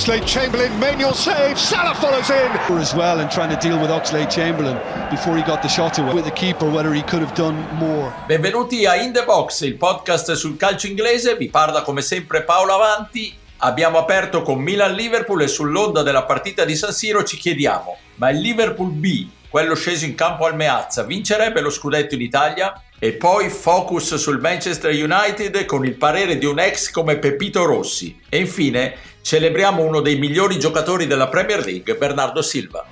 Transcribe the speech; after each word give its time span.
Oxlade 0.00 0.26
Chamberlain, 0.26 0.72
Manuel 0.78 1.12
save, 1.12 1.58
Salah 1.58 1.94
follows 1.94 2.30
in. 2.30 2.78
As 2.78 2.94
well 2.94 3.20
and 3.20 3.30
trying 3.30 3.50
to 3.50 3.56
deal 3.60 3.78
with 3.78 3.90
Oxlade 3.90 4.30
Chamberlain 4.30 4.80
before 5.10 5.36
he 5.36 5.42
got 5.42 5.60
the 5.60 5.68
shot 5.68 5.98
away 5.98 6.14
with 6.14 6.24
the 6.24 6.30
keeper, 6.30 6.70
whether 6.70 6.94
he 6.94 7.02
could 7.02 7.20
have 7.20 7.34
done 7.34 7.54
more. 7.74 8.10
Benvenuti 8.26 8.86
a 8.86 8.94
In 8.94 9.12
The 9.12 9.24
Box, 9.24 9.60
il 9.60 9.76
podcast 9.76 10.32
sul 10.32 10.56
calcio 10.56 10.86
inglese, 10.86 11.36
vi 11.36 11.50
parla 11.50 11.82
come 11.82 12.00
sempre 12.00 12.44
Paolo 12.44 12.72
Avanti. 12.72 13.36
Abbiamo 13.58 13.98
aperto 13.98 14.40
con 14.40 14.60
Milan-Liverpool 14.60 15.42
e 15.42 15.48
sull'onda 15.48 16.02
della 16.02 16.24
partita 16.24 16.64
di 16.64 16.76
San 16.76 16.92
Siro 16.92 17.22
ci 17.22 17.36
chiediamo, 17.36 17.98
ma 18.14 18.30
il 18.30 18.40
Liverpool 18.40 18.92
B, 18.92 19.26
quello 19.50 19.74
sceso 19.74 20.06
in 20.06 20.14
campo 20.14 20.46
al 20.46 20.56
Meazza, 20.56 21.02
vincerebbe 21.02 21.60
lo 21.60 21.68
scudetto 21.68 22.14
in 22.14 22.22
Italia? 22.22 22.84
E 23.02 23.12
poi 23.12 23.48
focus 23.48 24.16
sul 24.16 24.40
Manchester 24.40 24.92
United 24.92 25.64
con 25.64 25.86
il 25.86 25.94
parere 25.94 26.36
di 26.36 26.44
un 26.44 26.58
ex 26.58 26.90
come 26.90 27.16
Pepito 27.16 27.64
Rossi. 27.64 28.18
E 28.28 28.38
infine 28.38 28.94
celebriamo 29.22 29.82
uno 29.82 30.00
dei 30.00 30.16
migliori 30.16 30.58
giocatori 30.58 31.06
della 31.06 31.28
Premier 31.28 31.64
League, 31.64 31.96
Bernardo 31.96 32.42
Silva. 32.42 32.86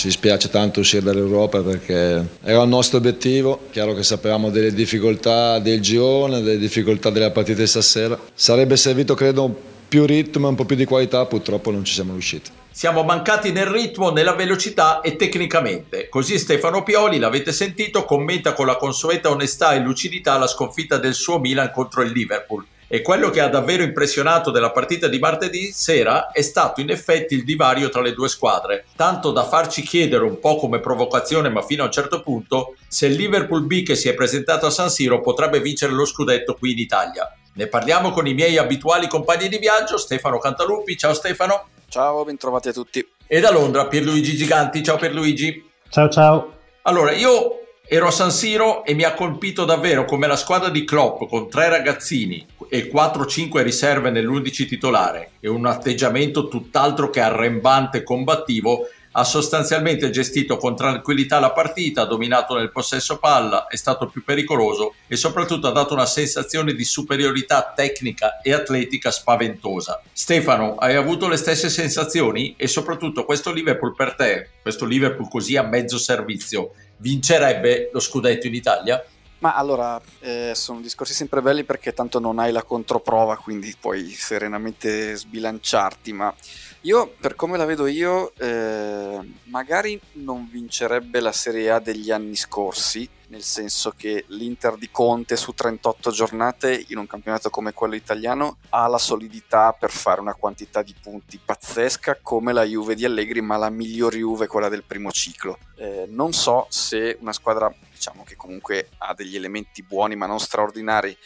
Ci 0.00 0.06
dispiace 0.06 0.48
tanto 0.48 0.80
uscire 0.80 1.02
dall'Europa 1.02 1.60
perché 1.60 2.26
era 2.42 2.62
il 2.62 2.68
nostro 2.68 2.96
obiettivo. 2.96 3.66
Chiaro 3.70 3.92
che 3.92 4.02
sapevamo 4.02 4.48
delle 4.48 4.72
difficoltà 4.72 5.58
del 5.58 5.82
girone, 5.82 6.40
delle 6.40 6.56
difficoltà 6.56 7.10
della 7.10 7.30
partita 7.30 7.60
di 7.60 7.66
stasera. 7.66 8.18
Sarebbe 8.32 8.78
servito, 8.78 9.12
credo, 9.14 9.54
più 9.90 10.06
ritmo 10.06 10.46
e 10.46 10.50
un 10.50 10.54
po' 10.54 10.64
più 10.64 10.76
di 10.76 10.84
qualità, 10.84 11.26
purtroppo 11.26 11.72
non 11.72 11.84
ci 11.84 11.92
siamo 11.92 12.12
riusciti. 12.12 12.50
Siamo 12.70 13.02
mancati 13.02 13.50
nel 13.50 13.66
ritmo, 13.66 14.10
nella 14.10 14.34
velocità 14.34 15.00
e 15.00 15.16
tecnicamente. 15.16 16.08
Così 16.08 16.38
Stefano 16.38 16.84
Pioli, 16.84 17.18
l'avete 17.18 17.50
sentito, 17.50 18.04
commenta 18.04 18.52
con 18.52 18.66
la 18.66 18.76
consueta 18.76 19.30
onestà 19.30 19.74
e 19.74 19.80
lucidità 19.80 20.38
la 20.38 20.46
sconfitta 20.46 20.96
del 20.96 21.14
suo 21.14 21.40
Milan 21.40 21.72
contro 21.72 22.02
il 22.02 22.12
Liverpool. 22.12 22.64
E 22.86 23.02
quello 23.02 23.30
che 23.30 23.40
ha 23.40 23.48
davvero 23.48 23.82
impressionato 23.82 24.52
della 24.52 24.70
partita 24.70 25.08
di 25.08 25.18
martedì 25.18 25.72
sera 25.72 26.30
è 26.30 26.42
stato 26.42 26.80
in 26.80 26.90
effetti 26.90 27.34
il 27.34 27.44
divario 27.44 27.88
tra 27.88 28.00
le 28.00 28.14
due 28.14 28.28
squadre, 28.28 28.84
tanto 28.94 29.32
da 29.32 29.44
farci 29.44 29.82
chiedere 29.82 30.22
un 30.22 30.38
po' 30.38 30.56
come 30.56 30.78
provocazione, 30.78 31.48
ma 31.50 31.62
fino 31.62 31.82
a 31.82 31.86
un 31.86 31.92
certo 31.92 32.22
punto, 32.22 32.76
se 32.86 33.06
il 33.06 33.14
Liverpool 33.14 33.66
B 33.66 33.82
che 33.82 33.96
si 33.96 34.08
è 34.08 34.14
presentato 34.14 34.66
a 34.66 34.70
San 34.70 34.90
Siro 34.90 35.20
potrebbe 35.20 35.60
vincere 35.60 35.92
lo 35.92 36.04
scudetto 36.04 36.54
qui 36.54 36.72
in 36.72 36.78
Italia. 36.78 37.32
Ne 37.54 37.66
parliamo 37.66 38.10
con 38.10 38.26
i 38.26 38.34
miei 38.34 38.56
abituali 38.58 39.08
compagni 39.08 39.48
di 39.48 39.58
viaggio, 39.58 39.98
Stefano 39.98 40.38
Cantalupi. 40.38 40.96
Ciao 40.96 41.14
Stefano. 41.14 41.68
Ciao, 41.88 42.24
bentrovati 42.24 42.68
a 42.68 42.72
tutti. 42.72 43.06
E 43.26 43.40
da 43.40 43.50
Londra 43.50 43.86
Pierluigi 43.86 44.36
Giganti. 44.36 44.82
Ciao 44.82 44.96
Pierluigi. 44.96 45.68
Ciao 45.88 46.08
ciao. 46.08 46.52
Allora, 46.82 47.12
io 47.12 47.60
ero 47.92 48.06
a 48.06 48.12
San 48.12 48.30
Siro 48.30 48.84
e 48.84 48.94
mi 48.94 49.02
ha 49.02 49.14
colpito 49.14 49.64
davvero 49.64 50.04
come 50.04 50.28
la 50.28 50.36
squadra 50.36 50.68
di 50.68 50.84
Klopp 50.84 51.24
con 51.28 51.50
tre 51.50 51.68
ragazzini 51.68 52.46
e 52.68 52.88
4-5 52.88 53.62
riserve 53.62 54.10
nell'11 54.10 54.68
titolare 54.68 55.32
e 55.40 55.48
un 55.48 55.66
atteggiamento 55.66 56.46
tutt'altro 56.46 57.10
che 57.10 57.18
arrembante 57.18 57.98
e 57.98 58.02
combattivo 58.04 58.86
ha 59.12 59.24
sostanzialmente 59.24 60.10
gestito 60.10 60.56
con 60.56 60.76
tranquillità 60.76 61.38
la 61.40 61.52
partita, 61.52 62.02
ha 62.02 62.06
dominato 62.06 62.56
nel 62.56 62.70
possesso 62.70 63.18
palla, 63.18 63.66
è 63.66 63.76
stato 63.76 64.08
più 64.08 64.22
pericoloso 64.22 64.94
e 65.06 65.16
soprattutto 65.16 65.66
ha 65.66 65.72
dato 65.72 65.94
una 65.94 66.06
sensazione 66.06 66.74
di 66.74 66.84
superiorità 66.84 67.72
tecnica 67.74 68.40
e 68.40 68.52
atletica 68.52 69.10
spaventosa. 69.10 70.00
Stefano, 70.12 70.76
hai 70.76 70.94
avuto 70.94 71.28
le 71.28 71.36
stesse 71.36 71.68
sensazioni? 71.68 72.54
E 72.56 72.68
soprattutto 72.68 73.24
questo 73.24 73.52
Liverpool 73.52 73.94
per 73.94 74.14
te, 74.14 74.48
questo 74.62 74.84
Liverpool 74.84 75.28
così 75.28 75.56
a 75.56 75.62
mezzo 75.62 75.98
servizio, 75.98 76.72
vincerebbe 76.98 77.90
lo 77.92 78.00
scudetto 78.00 78.46
in 78.46 78.54
Italia? 78.54 79.02
Ma 79.40 79.54
allora, 79.54 80.00
eh, 80.20 80.52
sono 80.54 80.80
discorsi 80.80 81.14
sempre 81.14 81.40
belli 81.40 81.64
perché 81.64 81.94
tanto 81.94 82.18
non 82.18 82.38
hai 82.38 82.52
la 82.52 82.62
controprova, 82.62 83.36
quindi 83.38 83.74
puoi 83.78 84.10
serenamente 84.10 85.16
sbilanciarti, 85.16 86.12
ma 86.12 86.34
io, 86.82 87.14
per 87.18 87.36
come 87.36 87.56
la 87.56 87.64
vedo 87.64 87.86
io, 87.86 88.32
eh, 88.36 89.18
magari 89.44 89.98
non 90.14 90.46
vincerebbe 90.50 91.20
la 91.20 91.32
Serie 91.32 91.70
A 91.70 91.78
degli 91.78 92.10
anni 92.10 92.36
scorsi, 92.36 93.08
nel 93.30 93.42
senso 93.42 93.92
che 93.96 94.24
l'Inter 94.28 94.76
di 94.76 94.90
Conte 94.90 95.36
su 95.36 95.52
38 95.52 96.10
giornate 96.10 96.84
in 96.88 96.98
un 96.98 97.06
campionato 97.06 97.48
come 97.48 97.72
quello 97.72 97.94
italiano 97.94 98.58
ha 98.70 98.86
la 98.88 98.98
solidità 98.98 99.72
per 99.72 99.90
fare 99.90 100.20
una 100.20 100.34
quantità 100.34 100.82
di 100.82 100.94
punti 101.00 101.40
pazzesca 101.42 102.18
come 102.20 102.52
la 102.52 102.64
Juve 102.64 102.96
di 102.96 103.04
Allegri, 103.04 103.40
ma 103.40 103.56
la 103.56 103.70
miglior 103.70 104.14
Juve 104.14 104.48
quella 104.48 104.68
del 104.68 104.82
primo 104.84 105.12
ciclo. 105.12 105.58
Eh, 105.76 106.06
non 106.08 106.32
so 106.32 106.66
se 106.70 107.16
una 107.20 107.32
squadra, 107.32 107.72
diciamo 107.92 108.24
che 108.24 108.34
comunque 108.34 108.88
ha 108.98 109.14
degli 109.14 109.36
elementi 109.36 109.82
buoni 109.84 110.16
ma 110.16 110.26
non 110.26 110.40
straordinari, 110.40 111.16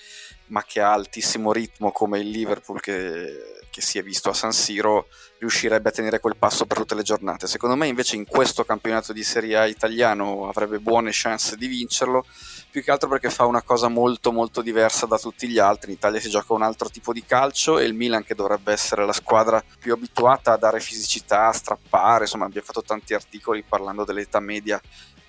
ma 0.46 0.62
che 0.62 0.80
ha 0.80 0.92
altissimo 0.92 1.52
ritmo 1.52 1.90
come 1.90 2.18
il 2.18 2.28
Liverpool 2.28 2.80
che 2.80 3.62
che 3.74 3.80
si 3.80 3.98
è 3.98 4.04
visto 4.04 4.30
a 4.30 4.34
San 4.34 4.52
Siro 4.52 5.08
riuscirebbe 5.38 5.88
a 5.88 5.92
tenere 5.92 6.20
quel 6.20 6.36
passo 6.36 6.64
per 6.64 6.76
tutte 6.76 6.94
le 6.94 7.02
giornate. 7.02 7.48
Secondo 7.48 7.74
me 7.74 7.88
invece 7.88 8.14
in 8.14 8.24
questo 8.24 8.62
campionato 8.62 9.12
di 9.12 9.24
Serie 9.24 9.56
A 9.56 9.66
italiano 9.66 10.48
avrebbe 10.48 10.78
buone 10.78 11.10
chance 11.12 11.56
di 11.56 11.66
vincerlo, 11.66 12.24
più 12.70 12.84
che 12.84 12.92
altro 12.92 13.08
perché 13.08 13.30
fa 13.30 13.46
una 13.46 13.62
cosa 13.62 13.88
molto 13.88 14.30
molto 14.30 14.62
diversa 14.62 15.06
da 15.06 15.18
tutti 15.18 15.48
gli 15.48 15.58
altri. 15.58 15.90
In 15.90 15.96
Italia 15.96 16.20
si 16.20 16.30
gioca 16.30 16.52
un 16.52 16.62
altro 16.62 16.88
tipo 16.88 17.12
di 17.12 17.24
calcio 17.24 17.80
e 17.80 17.84
il 17.84 17.94
Milan 17.94 18.22
che 18.22 18.36
dovrebbe 18.36 18.70
essere 18.70 19.04
la 19.04 19.12
squadra 19.12 19.60
più 19.80 19.92
abituata 19.92 20.52
a 20.52 20.56
dare 20.56 20.78
fisicità, 20.78 21.48
a 21.48 21.52
strappare, 21.52 22.24
insomma 22.24 22.44
abbiamo 22.44 22.66
fatto 22.66 22.82
tanti 22.82 23.12
articoli 23.12 23.64
parlando 23.64 24.04
dell'età 24.04 24.38
media 24.38 24.80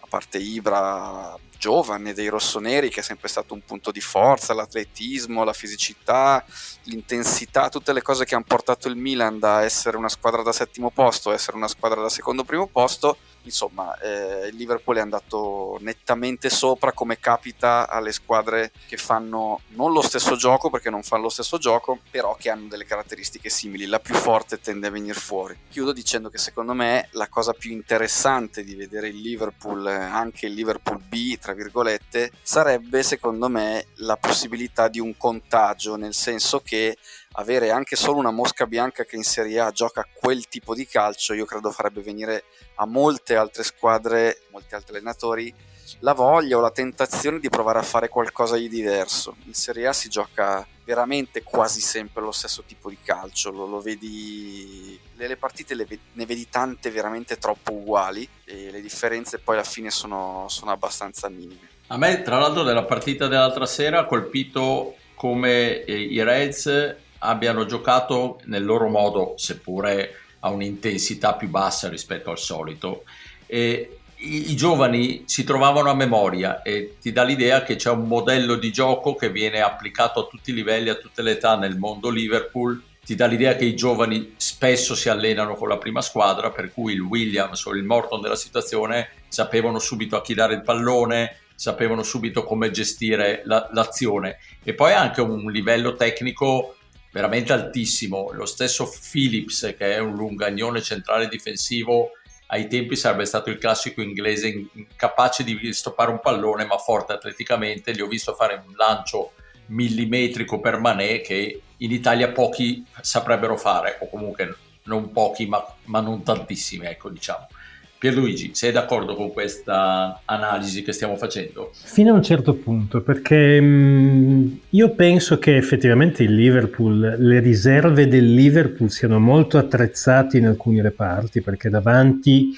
a 0.01 0.07
parte 0.07 0.38
Ibra, 0.38 1.35
giovane 1.58 2.14
dei 2.14 2.28
rossoneri 2.28 2.90
che 2.90 3.00
è 3.00 3.04
sempre 3.04 3.28
stato 3.28 3.54
un 3.54 3.64
punto 3.64 3.92
di 3.92 4.02
forza, 4.02 4.54
l'atletismo, 4.54 5.44
la 5.44 5.54
fisicità, 5.54 6.44
l'intensità, 6.84 7.70
tutte 7.70 7.94
le 7.94 8.02
cose 8.02 8.26
che 8.26 8.36
hanno 8.36 8.46
portato 8.48 8.88
il 8.88 8.96
Milan 8.96 9.40
da 9.40 9.64
essere 9.64 9.98
una 9.98 10.10
squadra 10.10 10.42
da 10.42 10.52
settimo 10.52 10.92
posto 10.92 11.30
a 11.30 11.34
essere 11.34 11.58
una 11.58 11.68
squadra 11.68 12.02
da 12.02 12.10
secondo 12.10 12.44
primo 12.44 12.68
posto 12.68 13.18
insomma 13.46 13.98
eh, 14.00 14.48
il 14.48 14.56
Liverpool 14.56 14.98
è 14.98 15.02
andato 15.02 15.78
nettamente 15.82 16.50
sopra 16.50 16.92
come 16.92 17.20
capita 17.20 17.88
alle 17.88 18.12
squadre 18.12 18.72
che 18.88 18.98
fanno 18.98 19.62
non 19.70 19.92
lo 19.92 20.02
stesso 20.02 20.36
gioco 20.36 20.70
perché 20.70 20.90
non 20.90 21.04
fanno 21.04 21.24
lo 21.24 21.30
stesso 21.30 21.58
gioco 21.58 22.00
però 22.10 22.36
che 22.36 22.50
hanno 22.50 22.68
delle 22.68 22.86
caratteristiche 22.86 23.50
simili. 23.50 23.86
La 23.86 24.00
più 24.00 24.16
forte 24.16 24.60
tende 24.60 24.88
a 24.88 24.92
venire 24.92 25.18
fuori. 25.20 25.58
Chiudo 25.70 25.94
dicendo 25.94 26.30
che 26.30 26.38
secondo 26.38 26.74
me 26.74 27.10
la 27.12 27.28
cosa 27.28 27.54
più 27.54 27.72
interessante 27.72 28.64
di 28.64 28.76
vedere 28.76 29.08
il 29.08 29.20
Liverpool 29.20 29.86
anche 29.86 30.48
il 30.48 30.54
Liverpool 30.54 31.00
B 31.00 31.38
tra 31.45 31.53
virgolette 31.53 32.31
sarebbe 32.41 33.03
secondo 33.03 33.50
me 33.50 33.85
la 33.97 34.17
possibilità 34.17 34.88
di 34.88 35.00
un 35.00 35.16
contagio 35.16 35.95
nel 35.95 36.16
senso 36.16 36.59
che 36.59 36.97
avere 37.33 37.69
anche 37.69 37.95
solo 37.95 38.17
una 38.17 38.31
mosca 38.31 38.66
bianca 38.66 39.03
che 39.03 39.16
in 39.16 39.23
Serie 39.23 39.59
A 39.59 39.69
gioca 39.69 40.07
quel 40.11 40.47
tipo 40.47 40.73
di 40.73 40.88
calcio, 40.88 41.33
io 41.33 41.45
credo 41.45 41.69
farebbe 41.69 42.01
venire 42.01 42.45
a 42.75 42.88
molte 42.88 43.35
altre 43.35 43.63
squadre, 43.63 44.41
molti 44.50 44.73
altri 44.73 44.95
allenatori, 44.95 45.53
la 46.00 46.13
voglia 46.13 46.57
o 46.57 46.62
la 46.62 46.72
tentazione 46.72 47.40
di 47.40 47.50
provare 47.50 47.79
a 47.79 47.84
fare 47.84 48.09
qualcosa 48.09 48.56
di 48.57 48.68
diverso. 48.68 49.35
In 49.46 49.53
Serie 49.53 49.88
A 49.88 49.94
si 49.94 50.09
gioca 50.09 50.66
veramente 50.84 51.44
quasi 51.44 51.81
sempre 51.81 52.22
lo 52.22 52.31
stesso 52.31 52.63
tipo 52.66 52.90
di 52.90 52.97
calcio, 53.03 53.51
lo, 53.51 53.66
lo 53.66 53.81
vedi, 53.81 55.00
le, 55.16 55.28
le 55.28 55.38
partite 55.38 55.74
le, 55.74 55.88
ne 56.13 56.25
vedi 56.25 56.47
tante 56.50 56.91
veramente 56.91 57.38
troppo 57.38 57.74
uguali 57.74 58.28
e 58.44 58.69
le 58.72 58.81
differenze 58.81 59.40
poi 59.40 59.56
alla 59.56 59.63
fine 59.63 59.90
sono, 59.90 60.45
sono 60.47 60.72
abbastanza 60.72 61.28
minime. 61.29 61.69
A 61.88 61.97
me, 61.97 62.22
tra 62.22 62.40
l'altro, 62.40 62.63
della 62.63 62.84
partita 62.84 63.28
dell'altra 63.28 63.66
sera 63.66 64.00
ha 64.00 64.06
colpito 64.06 64.95
come 65.16 65.84
eh, 65.84 65.95
i 65.95 66.22
Reds 66.24 66.95
abbiano 67.19 67.66
giocato 67.66 68.40
nel 68.45 68.66
loro 68.66 68.88
modo, 68.88 69.34
seppure 69.38 70.19
a 70.40 70.50
un'intensità 70.50 71.34
più 71.35 71.50
bassa 71.50 71.90
rispetto 71.90 72.31
al 72.31 72.38
solito. 72.38 73.03
E 73.47 74.00
i, 74.25 74.52
i, 74.52 74.56
giovani 74.56 75.24
si 75.25 75.44
trovavano 75.44 75.89
a 75.89 75.95
memoria 75.95 76.62
e 76.62 76.98
ti 77.00 77.12
dà 77.12 77.24
l'idea 77.24 77.63
che 77.63 77.75
c'è 77.75 77.89
un 77.89 78.07
modello 78.07 78.56
di 78.56 78.72
gioco 78.72 79.16
che 79.16 79.30
viene 79.30 79.62
applicato 79.62 80.22
a 80.22 80.27
tutti 80.27 80.51
i 80.51 80.54
livelli, 80.54 80.89
a 80.89 80.95
tutte 80.95 81.22
le 81.22 81.31
età 81.31 81.56
nel 81.56 81.77
mondo 81.77 82.10
Liverpool. 82.10 82.81
Ti 83.06 83.16
dà 83.16 83.27
l'idea 83.27 83.56
che 83.56 83.66
i 83.66 83.75
giovani 83.75 84.33
spesso 84.38 84.95
si 84.95 85.10
allenano 85.10 85.56
con 85.56 85.69
la 85.69 85.77
prima 85.77 86.01
squadra, 86.01 86.50
per 86.50 86.74
cui 86.74 86.94
il 86.94 87.01
Williams 87.01 87.63
o 87.66 87.74
il 87.74 87.83
Morton 87.83 88.22
della 88.22 88.36
situazione 88.36 89.10
sapevano 89.27 89.80
subito 89.80 90.16
a 90.16 90.22
chi 90.22 90.33
dare 90.33 90.56
il 90.56 90.63
pallone, 90.63 91.38
sapevano 91.54 92.01
subito 92.01 92.44
come 92.44 92.72
gestire 92.72 93.44
la, 93.45 93.69
l'azione. 93.74 94.39
E 94.63 94.74
poi 94.74 94.94
anche 94.94 95.22
un 95.22 95.51
livello 95.51 95.95
tecnico 95.95 96.75
veramente 97.12 97.54
altissimo. 97.54 98.31
Lo 98.33 98.45
stesso 98.45 98.92
Phillips, 99.12 99.75
che 99.77 99.95
è 99.95 100.00
un 100.00 100.16
lungagnone 100.16 100.81
centrale 100.81 101.27
difensivo, 101.27 102.12
ai 102.56 102.68
tempi 102.68 102.96
sarebbe 102.96 103.25
stato 103.25 103.50
il 103.50 103.57
classico 103.57 104.02
inglese 104.02 104.68
capace 104.96 105.44
di 105.44 105.74
stoppare 105.74 106.10
un 106.10 106.22
pallone, 106.22 106.66
ma 106.66 106.78
forte 106.78 107.12
atleticamente. 107.12 107.94
Gli 107.94 108.00
ho 108.02 108.07
visto 108.07 108.34
fare 108.34 108.63
un 108.66 108.74
lancio 108.75 109.34
millimetrico 109.68 110.60
per 110.62 110.80
Mané 110.80 111.19
che 111.19 111.62
in 111.78 111.92
Italia 111.92 112.31
pochi 112.31 112.86
saprebbero 113.02 113.57
fare, 113.57 113.98
o 114.00 114.10
comunque 114.10 114.56
non 114.84 115.12
pochi, 115.12 115.48
ma, 115.48 115.63
ma 115.86 116.00
non 116.00 116.24
tantissimi, 116.24 116.86
ecco 116.86 117.10
diciamo. 117.10 117.48
Pierluigi, 117.97 118.51
sei 118.53 118.71
d'accordo 118.71 119.15
con 119.15 119.31
questa 119.31 120.21
analisi 120.25 120.83
che 120.83 120.92
stiamo 120.92 121.15
facendo? 121.15 121.71
Fino 121.74 122.12
a 122.12 122.15
un 122.15 122.24
certo 122.24 122.53
punto, 122.53 123.01
perché 123.01 123.59
mh, 123.59 123.65
mm, 123.65 124.47
io 124.71 124.89
penso 124.92 125.39
che 125.39 125.56
effettivamente 125.56 126.24
il 126.24 126.36
Liverpool, 126.36 127.15
le 127.18 127.39
riserve 127.39 128.07
del 128.07 128.33
Liverpool 128.33 128.92
siano 128.92 129.19
molto 129.19 129.57
attrezzate 129.57 130.38
in 130.38 130.45
alcuni 130.45 130.81
reparti, 130.81 131.42
perché 131.42 131.69
davanti 131.69 132.56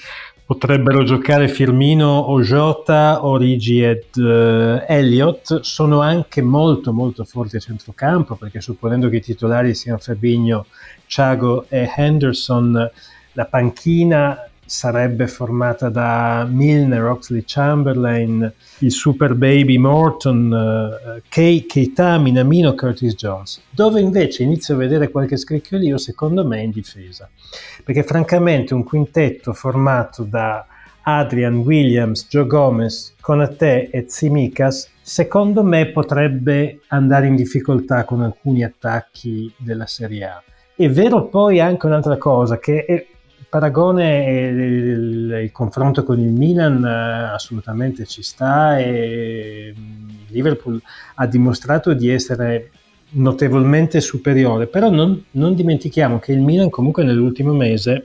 potrebbero 0.48 1.04
giocare 1.04 1.46
Firmino 1.46 2.08
o 2.08 2.40
Jota, 2.40 3.26
Origi 3.26 3.82
ed 3.82 4.16
uh, 4.16 4.82
Elliott, 4.88 5.60
sono 5.60 6.00
anche 6.00 6.40
molto 6.40 6.92
molto 6.94 7.24
forti 7.24 7.56
a 7.56 7.60
centrocampo, 7.60 8.34
perché 8.34 8.62
supponendo 8.62 9.10
che 9.10 9.16
i 9.16 9.20
titolari 9.20 9.74
siano 9.74 9.98
Fabinho, 9.98 10.64
Thiago 11.06 11.66
e 11.68 11.90
Henderson, 11.94 12.90
la 13.32 13.44
panchina 13.44 14.48
sarebbe 14.68 15.26
formata 15.28 15.88
da 15.88 16.46
Milner, 16.48 17.02
Oxley 17.04 17.42
Chamberlain, 17.46 18.52
il 18.80 18.92
Super 18.92 19.34
Baby 19.34 19.78
Morton, 19.78 20.52
uh, 20.52 21.20
Kay, 21.26 21.64
Keita, 21.64 22.18
Minamino, 22.18 22.74
Curtis 22.74 23.14
Jones. 23.14 23.62
Dove 23.70 24.00
invece 24.00 24.42
inizio 24.42 24.74
a 24.74 24.78
vedere 24.78 25.10
qualche 25.10 25.38
scricchiolio, 25.38 25.96
secondo 25.96 26.46
me, 26.46 26.60
in 26.60 26.70
difesa. 26.70 27.28
Perché 27.82 28.02
francamente 28.02 28.74
un 28.74 28.84
quintetto 28.84 29.54
formato 29.54 30.22
da 30.24 30.66
Adrian, 31.02 31.56
Williams, 31.60 32.26
Joe 32.28 32.46
Gomez, 32.46 33.14
Conate 33.20 33.88
e 33.88 34.04
Tsimikas, 34.04 34.90
secondo 35.00 35.62
me 35.62 35.86
potrebbe 35.86 36.80
andare 36.88 37.26
in 37.26 37.36
difficoltà 37.36 38.04
con 38.04 38.20
alcuni 38.20 38.62
attacchi 38.62 39.50
della 39.56 39.86
Serie 39.86 40.24
A. 40.24 40.42
È 40.76 40.90
vero 40.90 41.24
poi 41.28 41.58
anche 41.58 41.86
un'altra 41.86 42.18
cosa, 42.18 42.58
che 42.58 42.84
è, 42.84 43.06
paragone 43.48 44.26
e 44.26 44.46
il, 44.48 45.40
il, 45.44 45.52
confronto 45.52 46.02
con 46.04 46.20
il 46.20 46.32
Milan 46.32 46.84
eh, 46.84 47.32
assolutamente 47.34 48.04
ci 48.04 48.22
sta 48.22 48.78
e 48.78 49.74
mm, 49.76 50.08
Liverpool 50.28 50.80
ha 51.14 51.26
dimostrato 51.26 51.94
di 51.94 52.10
essere 52.10 52.70
notevolmente 53.10 54.00
superiore, 54.00 54.66
però 54.66 54.90
non, 54.90 55.24
non 55.32 55.54
dimentichiamo 55.54 56.18
che 56.18 56.32
il 56.32 56.40
Milan 56.40 56.68
comunque 56.68 57.04
nell'ultimo 57.04 57.54
mese 57.54 58.04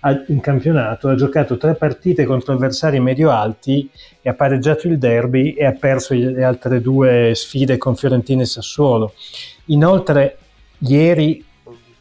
ha, 0.00 0.24
in 0.28 0.40
campionato 0.40 1.08
ha 1.08 1.14
giocato 1.16 1.56
tre 1.56 1.74
partite 1.74 2.24
contro 2.24 2.52
avversari 2.54 3.00
medio-alti 3.00 3.90
e 4.22 4.28
ha 4.28 4.34
pareggiato 4.34 4.86
il 4.86 4.98
derby 4.98 5.52
e 5.52 5.64
ha 5.64 5.72
perso 5.72 6.14
le 6.14 6.44
altre 6.44 6.80
due 6.80 7.32
sfide 7.34 7.76
con 7.76 7.96
Fiorentina 7.96 8.42
e 8.42 8.46
Sassuolo. 8.46 9.14
Inoltre 9.66 10.38
ieri 10.78 11.44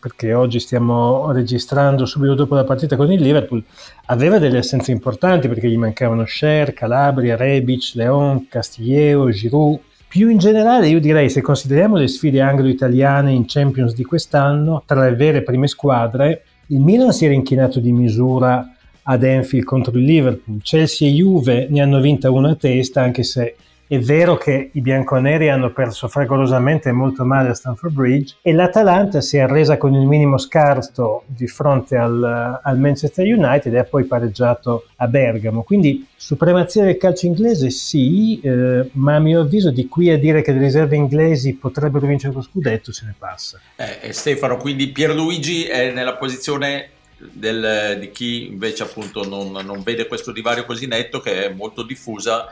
perché 0.05 0.35
oggi 0.35 0.59
stiamo 0.59 1.31
registrando 1.31 2.05
subito 2.05 2.35
dopo 2.35 2.53
la 2.53 2.63
partita 2.63 2.95
con 2.95 3.11
il 3.11 3.19
Liverpool, 3.19 3.63
aveva 4.05 4.37
delle 4.37 4.59
assenze 4.59 4.91
importanti 4.91 5.47
perché 5.47 5.67
gli 5.67 5.79
mancavano 5.79 6.27
Scher, 6.27 6.75
Calabria, 6.75 7.35
Rebic, 7.35 7.93
Leon, 7.95 8.47
Castillejo, 8.47 9.31
Giroud. 9.31 9.79
Più 10.07 10.29
in 10.29 10.37
generale 10.37 10.89
io 10.89 10.99
direi 10.99 11.27
se 11.31 11.41
consideriamo 11.41 11.97
le 11.97 12.07
sfide 12.07 12.39
anglo-italiane 12.39 13.31
in 13.31 13.45
Champions 13.47 13.95
di 13.95 14.03
quest'anno, 14.03 14.83
tra 14.85 15.01
le 15.09 15.15
vere 15.15 15.41
prime 15.41 15.65
squadre, 15.65 16.43
il 16.67 16.81
Milan 16.81 17.11
si 17.11 17.25
era 17.25 17.33
inchinato 17.33 17.79
di 17.79 17.91
misura 17.91 18.75
ad 19.01 19.23
Enfield 19.23 19.65
contro 19.65 19.97
il 19.97 20.03
Liverpool, 20.03 20.61
Chelsea 20.61 21.07
e 21.07 21.13
Juve 21.13 21.65
ne 21.67 21.81
hanno 21.81 21.99
vinta 21.99 22.29
una 22.29 22.51
a 22.51 22.55
testa 22.55 23.01
anche 23.01 23.23
se 23.23 23.55
è 23.87 23.99
vero 23.99 24.35
che 24.35 24.71
i 24.73 24.81
bianconeri 24.81 25.49
hanno 25.49 25.71
perso 25.71 26.07
fragorosamente 26.07 26.91
molto 26.91 27.23
male 27.23 27.49
a 27.49 27.53
Stamford 27.53 27.93
Bridge 27.93 28.35
e 28.41 28.51
l'Atalanta 28.51 29.21
si 29.21 29.37
è 29.37 29.41
arresa 29.41 29.77
con 29.77 29.93
il 29.93 30.07
minimo 30.07 30.39
scarto 30.39 31.23
di 31.27 31.45
fronte 31.47 31.95
al, 31.95 32.59
al 32.63 32.79
Manchester 32.79 33.25
United 33.27 33.71
e 33.71 33.77
ha 33.77 33.83
poi 33.83 34.05
pareggiato 34.05 34.87
a 34.95 35.07
Bergamo. 35.07 35.61
Quindi 35.61 36.07
supremazia 36.15 36.83
del 36.83 36.97
calcio 36.97 37.27
inglese 37.27 37.69
sì, 37.69 38.39
eh, 38.39 38.89
ma 38.93 39.15
a 39.15 39.19
mio 39.19 39.41
avviso 39.41 39.69
di 39.69 39.87
qui 39.87 40.09
a 40.09 40.17
dire 40.17 40.41
che 40.41 40.51
le 40.51 40.59
riserve 40.59 40.95
inglesi 40.95 41.53
potrebbero 41.53 42.07
vincere 42.07 42.33
lo 42.33 42.41
scudetto 42.41 42.91
se 42.91 43.05
ne 43.05 43.13
passa. 43.15 43.59
Eh, 43.75 44.11
Stefano, 44.13 44.57
quindi 44.57 44.87
Pierluigi 44.87 45.65
è 45.65 45.91
nella 45.91 46.15
posizione 46.15 46.89
del, 47.17 47.97
di 47.99 48.09
chi 48.09 48.47
invece 48.47 48.81
appunto 48.81 49.27
non, 49.27 49.51
non 49.63 49.83
vede 49.83 50.07
questo 50.07 50.31
divario 50.31 50.65
così 50.65 50.87
netto 50.87 51.19
che 51.19 51.45
è 51.45 51.49
molto 51.49 51.83
diffusa 51.83 52.47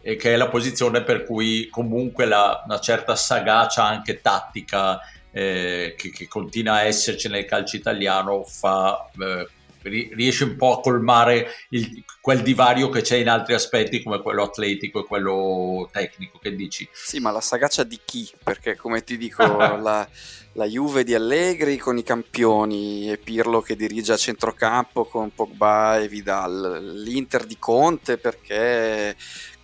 e 0.00 0.16
che 0.16 0.34
è 0.34 0.36
la 0.36 0.48
posizione 0.48 1.02
per 1.02 1.24
cui 1.24 1.68
comunque 1.70 2.24
la, 2.24 2.62
una 2.64 2.80
certa 2.80 3.16
sagacia 3.16 3.84
anche 3.84 4.20
tattica 4.20 5.00
eh, 5.30 5.94
che, 5.96 6.10
che, 6.10 6.26
continua 6.28 6.74
a 6.74 6.82
esserci 6.82 7.28
nel 7.28 7.44
calcio 7.44 7.76
italiano 7.76 8.42
fa, 8.44 9.08
eh, 9.20 9.46
riesce 9.82 10.44
un 10.44 10.56
po' 10.56 10.78
a 10.78 10.80
colmare 10.80 11.48
il, 11.70 12.02
quel 12.20 12.42
divario 12.42 12.88
che 12.88 13.00
c'è 13.00 13.16
in 13.16 13.28
altri 13.28 13.54
aspetti 13.54 14.02
come 14.02 14.20
quello 14.20 14.42
atletico 14.42 15.00
e 15.00 15.06
quello 15.06 15.88
tecnico 15.92 16.38
che 16.38 16.54
dici? 16.54 16.88
Sì 16.92 17.20
ma 17.20 17.30
la 17.30 17.40
sagacia 17.40 17.84
di 17.84 18.00
chi? 18.04 18.28
perché 18.42 18.76
come 18.76 19.04
ti 19.04 19.16
dico 19.16 19.42
la, 19.46 20.06
la 20.52 20.64
Juve 20.66 21.04
di 21.04 21.14
Allegri 21.14 21.76
con 21.78 21.96
i 21.98 22.02
campioni 22.02 23.10
e 23.10 23.18
Pirlo 23.18 23.60
che 23.60 23.76
dirige 23.76 24.12
a 24.12 24.16
centrocampo 24.16 25.04
con 25.04 25.32
Pogba 25.34 25.98
e 25.98 26.08
Vidal 26.08 27.02
l'Inter 27.02 27.44
di 27.44 27.56
Conte 27.58 28.18
perché 28.18 29.16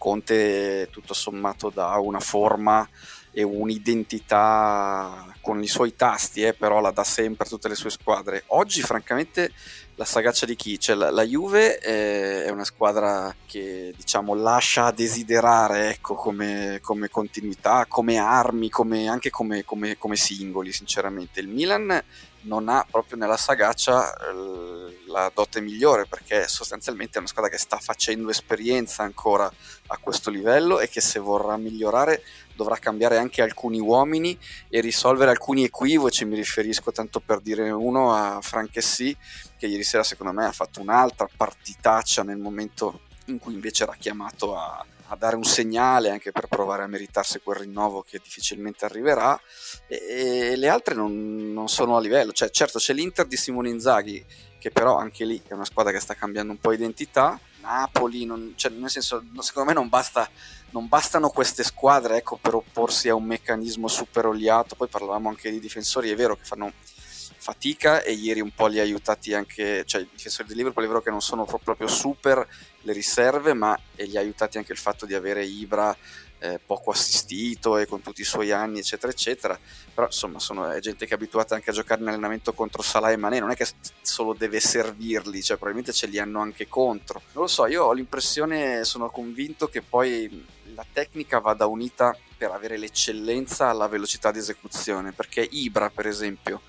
Conte 0.05 0.89
tutto 0.91 1.15
sommato 1.15 1.71
dà 1.71 1.97
una 1.97 2.21
forma 2.21 2.87
e 3.33 3.43
un'identità 3.43 5.35
con 5.41 5.63
i 5.63 5.67
suoi 5.67 5.97
tasti, 5.97 6.43
eh, 6.43 6.53
però 6.53 6.83
la 6.83 6.91
dà 6.91 7.03
sempre 7.03 7.47
a 7.47 7.49
tutte 7.49 7.69
le 7.69 7.75
sue 7.75 7.89
squadre. 7.89 8.43
Oggi, 8.49 8.83
francamente, 8.83 9.51
la 9.95 10.05
sagaccia 10.05 10.45
di 10.45 10.57
chi? 10.57 10.79
Cioè, 10.79 10.95
la, 10.95 11.11
la, 11.11 11.23
Juve 11.23 11.79
è, 11.79 12.43
è, 12.43 12.51
una 12.51 12.65
squadra 12.65 13.35
che 13.47 13.95
diciamo 13.97 14.35
lascia 14.35 14.85
a 14.85 14.93
desiderare 14.93 15.89
ecco, 15.89 16.13
come, 16.17 16.81
come, 16.83 17.09
continuità, 17.09 17.87
come 17.89 18.19
armi, 18.19 18.69
come, 18.69 19.09
anche 19.09 19.31
come, 19.31 19.65
come, 19.65 19.97
singoli, 20.17 20.71
sinceramente. 20.71 21.41
Il 21.41 21.49
Milan 21.49 21.99
non 22.45 22.69
ha 22.69 22.87
proprio 22.91 23.19
nella 23.19 23.37
sagaccia 23.37 24.15
eh, 24.15 25.03
la 25.07 25.31
dote 25.33 25.61
migliore 25.61 26.07
perché 26.07 26.49
sostanzialmente 26.49 27.17
è 27.17 27.19
una 27.19 27.29
squadra 27.29 27.51
che 27.51 27.59
sta 27.59 27.79
facendo 27.79 28.31
esperienza 28.31 29.03
ancora 29.03 29.51
a 29.89 29.99
questo 29.99 30.31
livello 30.31 30.81
e 30.81 30.89
che 30.89 31.01
se 31.01 31.19
vorrà 31.19 31.57
migliorare 31.57 32.23
dovrà 32.57 32.77
cambiare 32.77 33.19
anche 33.19 33.43
alcuni 33.43 33.81
uomini 33.81 34.39
e 34.69 34.81
risolvere 34.81 35.31
alcuni 35.31 35.65
equivoci, 35.65 36.25
mi 36.25 36.37
riferisco 36.37 36.93
tanto 36.93 37.21
per 37.21 37.41
dire 37.41 37.71
uno 37.71 38.15
a 38.15 38.41
Franchessy 38.41 39.17
che 39.59 39.67
ieri 39.67 39.83
sera 39.83 40.03
secondo 40.03 40.33
me 40.33 40.47
ha 40.47 40.53
fatto 40.53 40.81
un'altra 40.81 41.29
partitaccia 41.37 42.23
nel 42.23 42.39
momento 42.39 43.01
in 43.27 43.39
cui 43.39 43.55
invece 43.55 43.85
era 43.85 43.95
chiamato 43.99 44.57
a, 44.57 44.85
a 45.09 45.17
dare 45.17 45.37
un 45.37 45.45
segnale 45.45 46.11
anche 46.11 46.33
per 46.33 46.47
provare 46.47 46.83
a 46.83 46.87
meritarsi 46.87 47.41
quel 47.41 47.59
rinnovo 47.59 48.03
che 48.03 48.21
difficilmente 48.23 48.85
arriverà. 48.85 49.39
E, 49.87 50.51
e 50.53 50.57
le 50.57 50.69
altre 50.69 50.95
non, 50.95 51.53
non, 51.53 51.69
sono 51.69 51.97
a 51.97 52.01
livello, 52.01 52.33
cioè 52.33 52.51
certo 52.51 52.79
c'è 52.79 52.93
l'Inter 52.93 53.27
di 53.27 53.37
Simone 53.37 53.69
Inzaghi 53.69 54.25
che 54.59 54.71
però 54.71 54.97
anche 54.97 55.27
lì 55.27 55.43
è 55.47 55.53
una 55.53 55.67
squadra 55.67 55.93
che 55.93 56.01
sta 56.01 56.15
cambiando 56.15 56.53
un 56.53 56.59
po' 56.59 56.73
identità. 56.73 57.39
Napoli, 57.61 58.25
non, 58.25 58.55
cioè, 58.57 58.73
nel 58.73 58.89
senso, 58.89 59.23
secondo 59.41 59.69
me 59.69 59.75
non, 59.75 59.91
basta, 59.91 60.27
non 60.71 60.89
bastano 60.89 61.29
queste 61.29 61.63
squadre 61.63 62.17
ecco, 62.17 62.37
per 62.37 62.55
opporsi 62.55 63.11
a 63.11 63.15
un 63.15 63.25
meccanismo 63.25 63.89
super 63.89 64.25
oliato. 64.25 64.75
Poi 64.75 64.89
parlavamo 64.89 65.29
anche 65.29 65.51
di 65.51 65.61
difensori, 65.61 66.11
è 66.11 66.17
vero 66.17 66.35
che 66.35 66.45
fanno 66.45 66.73
fatica 67.45 68.03
e 68.03 68.13
ieri 68.13 68.41
un 68.41 68.53
po' 68.55 68.69
li 68.69 68.79
ha 68.79 68.83
aiutati 68.83 69.35
anche, 69.35 69.85
cioè 69.85 70.01
i 70.01 70.09
difensori 70.11 70.49
di 70.49 70.55
Liverpool 70.55 70.87
è 70.87 70.89
vero 70.89 71.03
che 71.03 71.11
non 71.11 71.21
sono 71.21 71.45
proprio 71.45 71.87
super 71.87 72.49
le 72.81 72.93
riserve, 72.95 73.53
ma 73.53 73.79
li 73.97 74.17
ha 74.17 74.21
aiutati 74.21 74.57
anche 74.57 74.73
il 74.73 74.79
fatto 74.79 75.05
di 75.05 75.13
avere 75.13 75.45
Ibra 75.45 75.95
eh, 76.39 76.59
poco 76.65 76.91
assistito 76.91 77.77
e 77.77 77.85
con 77.85 78.01
tutti 78.01 78.23
i 78.23 78.25
suoi 78.25 78.51
anni, 78.51 78.79
eccetera, 78.79 79.13
eccetera. 79.13 79.59
Però 79.93 80.07
insomma, 80.07 80.39
sono, 80.39 80.71
è 80.71 80.81
gente 80.81 81.05
che 81.05 81.13
è 81.13 81.17
abituata 81.17 81.55
anche 81.55 81.69
a 81.69 81.75
giocare 81.75 82.01
in 82.01 82.09
allenamento 82.09 82.55
contro 82.55 82.81
Salah 82.81 83.11
e 83.11 83.19
Mané, 83.19 83.41
non 83.41 83.51
è 83.51 83.57
che 83.57 83.69
solo 84.01 84.33
deve 84.33 84.59
servirli, 84.59 85.43
cioè 85.43 85.59
probabilmente 85.59 85.93
ce 85.93 86.07
li 86.07 86.19
hanno 86.19 86.41
anche 86.41 86.67
contro. 86.67 87.21
Non 87.33 87.43
lo 87.43 87.49
so, 87.49 87.67
io 87.67 87.85
ho 87.85 87.93
l'impressione, 87.93 88.85
sono 88.85 89.11
convinto 89.11 89.69
che 89.69 89.83
poi 89.83 90.47
la 90.75 90.87
tecnica 90.91 91.41
vada 91.41 91.67
unita 91.67 92.17
per 92.39 92.53
avere 92.53 92.79
l'eccellenza 92.79 93.69
alla 93.69 93.87
velocità 93.87 94.33
di 94.33 94.39
esecuzione, 94.39 95.13
perché 95.13 95.47
Ibra, 95.47 95.91
per 95.91 96.07
esempio, 96.07 96.63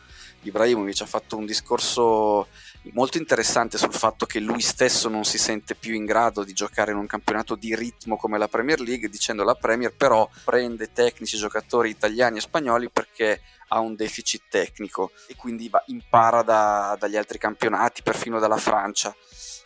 Ibrahimovic 0.48 1.02
ha 1.02 1.06
fatto 1.06 1.38
un 1.38 1.46
discorso 1.46 2.48
molto 2.94 3.18
interessante 3.18 3.78
sul 3.78 3.94
fatto 3.94 4.26
che 4.26 4.40
lui 4.40 4.62
stesso 4.62 5.10
non 5.10 5.24
si 5.26 5.38
sente 5.38 5.76
più 5.76 5.94
in 5.94 6.06
grado 6.06 6.44
di 6.44 6.54
giocare 6.54 6.92
in 6.92 6.98
un 6.98 7.08
campionato 7.08 7.56
di 7.56 7.76
ritmo 7.76 8.16
come 8.18 8.38
la 8.38 8.48
Premier 8.48 8.80
League, 8.80 9.10
dicendo 9.10 9.44
la 9.44 9.56
Premier 9.56 9.94
però 9.94 10.30
prende 10.44 10.92
tecnici 10.92 11.38
giocatori 11.38 11.90
italiani 11.90 12.38
e 12.38 12.42
spagnoli 12.42 12.90
perché 12.90 13.42
ha 13.70 13.80
un 13.80 13.96
deficit 13.96 14.44
tecnico 14.50 15.12
e 15.28 15.36
quindi 15.36 15.70
va, 15.70 15.84
impara 15.88 16.44
da, 16.44 16.96
dagli 17.00 17.18
altri 17.18 17.38
campionati, 17.38 18.04
perfino 18.04 18.40
dalla 18.40 18.58
Francia. 18.58 19.16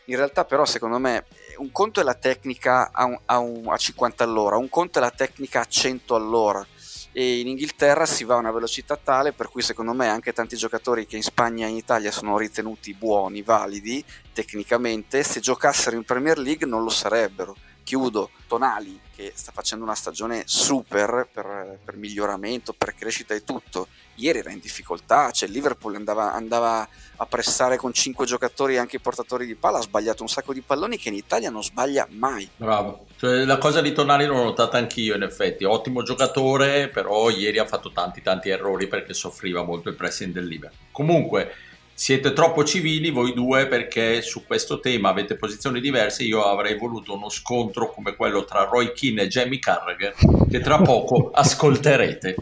In 0.06 0.16
realtà 0.16 0.46
però 0.46 0.66
secondo 0.66 0.98
me 0.98 1.26
un 1.58 1.72
conto 1.72 2.00
è 2.00 2.04
la 2.04 2.16
tecnica 2.16 2.92
a, 2.92 3.06
un, 3.06 3.20
a, 3.26 3.38
un, 3.38 3.68
a 3.68 3.78
50 3.78 4.24
all'ora, 4.24 4.58
un 4.58 4.70
conto 4.70 4.98
è 4.98 5.02
la 5.02 5.12
tecnica 5.12 5.62
a 5.62 5.66
100 5.66 6.16
all'ora 6.16 6.66
e 7.12 7.40
in 7.40 7.48
Inghilterra 7.48 8.06
si 8.06 8.24
va 8.24 8.36
a 8.36 8.40
una 8.40 8.52
velocità 8.52 8.96
tale 8.96 9.34
per 9.34 9.50
cui 9.50 9.62
secondo 9.62 9.94
me 9.94 10.08
anche 10.08 10.34
tanti 10.34 10.56
giocatori 10.56 11.06
che 11.06 11.16
in 11.16 11.24
Spagna 11.24 11.66
e 11.66 11.70
in 11.70 11.76
Italia 11.76 12.12
sono 12.12 12.38
ritenuti 12.38 12.94
buoni, 12.94 13.42
validi 13.42 14.04
tecnicamente, 14.34 15.24
se 15.24 15.40
giocassero 15.40 15.96
in 15.96 16.04
Premier 16.04 16.38
League 16.38 16.68
non 16.68 16.84
lo 16.84 16.90
sarebbero. 16.90 17.56
Chiudo, 17.90 18.30
Tonali 18.48 19.00
che 19.16 19.32
sta 19.34 19.52
facendo 19.52 19.84
una 19.84 19.96
stagione 19.96 20.44
super 20.46 21.28
per, 21.34 21.80
per 21.84 21.96
miglioramento, 21.96 22.72
per 22.72 22.94
crescita 22.94 23.34
e 23.34 23.44
tutto, 23.44 23.88
ieri 24.18 24.38
era 24.38 24.52
in 24.52 24.60
difficoltà, 24.60 25.32
cioè 25.32 25.50
Liverpool 25.50 25.96
andava, 25.96 26.32
andava, 26.32 26.88
a 27.16 27.26
pressare 27.26 27.78
con 27.78 27.92
5 27.92 28.28
giocatori 28.28 28.78
anche 28.78 29.00
portatori 29.00 29.48
di 29.48 29.56
palla, 29.56 29.80
ha 29.80 29.82
sbagliato 29.82 30.22
un 30.22 30.30
sacco 30.30 30.54
di 30.54 30.62
palloni 30.62 30.98
che 30.98 31.10
in 31.10 31.16
Italia 31.16 31.50
non 31.50 31.64
sbaglia 31.64 32.08
mai. 32.12 32.48
Bravo, 32.58 33.08
cioè, 33.18 33.44
la 33.44 33.58
cosa 33.58 33.82
di 33.82 33.92
Tonali 33.92 34.28
l'ho 34.28 34.44
notata 34.44 34.78
anch'io 34.78 35.16
in 35.16 35.24
effetti, 35.24 35.64
ottimo 35.64 36.04
giocatore, 36.04 36.90
però 36.90 37.32
ieri 37.32 37.58
ha 37.58 37.66
fatto 37.66 37.92
tanti 37.92 38.22
tanti 38.22 38.50
errori 38.50 38.86
perché 38.86 39.16
soffriva 39.16 39.64
molto 39.64 39.90
il 39.90 39.96
pressing 39.96 40.32
del 40.32 40.46
Liverpool. 40.46 40.90
Comunque 40.92 41.56
siete 42.00 42.32
troppo 42.32 42.64
civili 42.64 43.10
voi 43.10 43.34
due 43.34 43.68
perché 43.68 44.22
su 44.22 44.46
questo 44.46 44.80
tema 44.80 45.10
avete 45.10 45.36
posizioni 45.36 45.82
diverse. 45.82 46.24
Io 46.24 46.46
avrei 46.46 46.78
voluto 46.78 47.14
uno 47.14 47.28
scontro 47.28 47.92
come 47.92 48.16
quello 48.16 48.46
tra 48.46 48.64
Roy 48.64 48.94
Keane 48.94 49.24
e 49.24 49.28
Jamie 49.28 49.60
Carragher 49.60 50.16
che 50.50 50.62
tra 50.62 50.82
poco 50.82 51.30
ascolterete. 51.34 52.36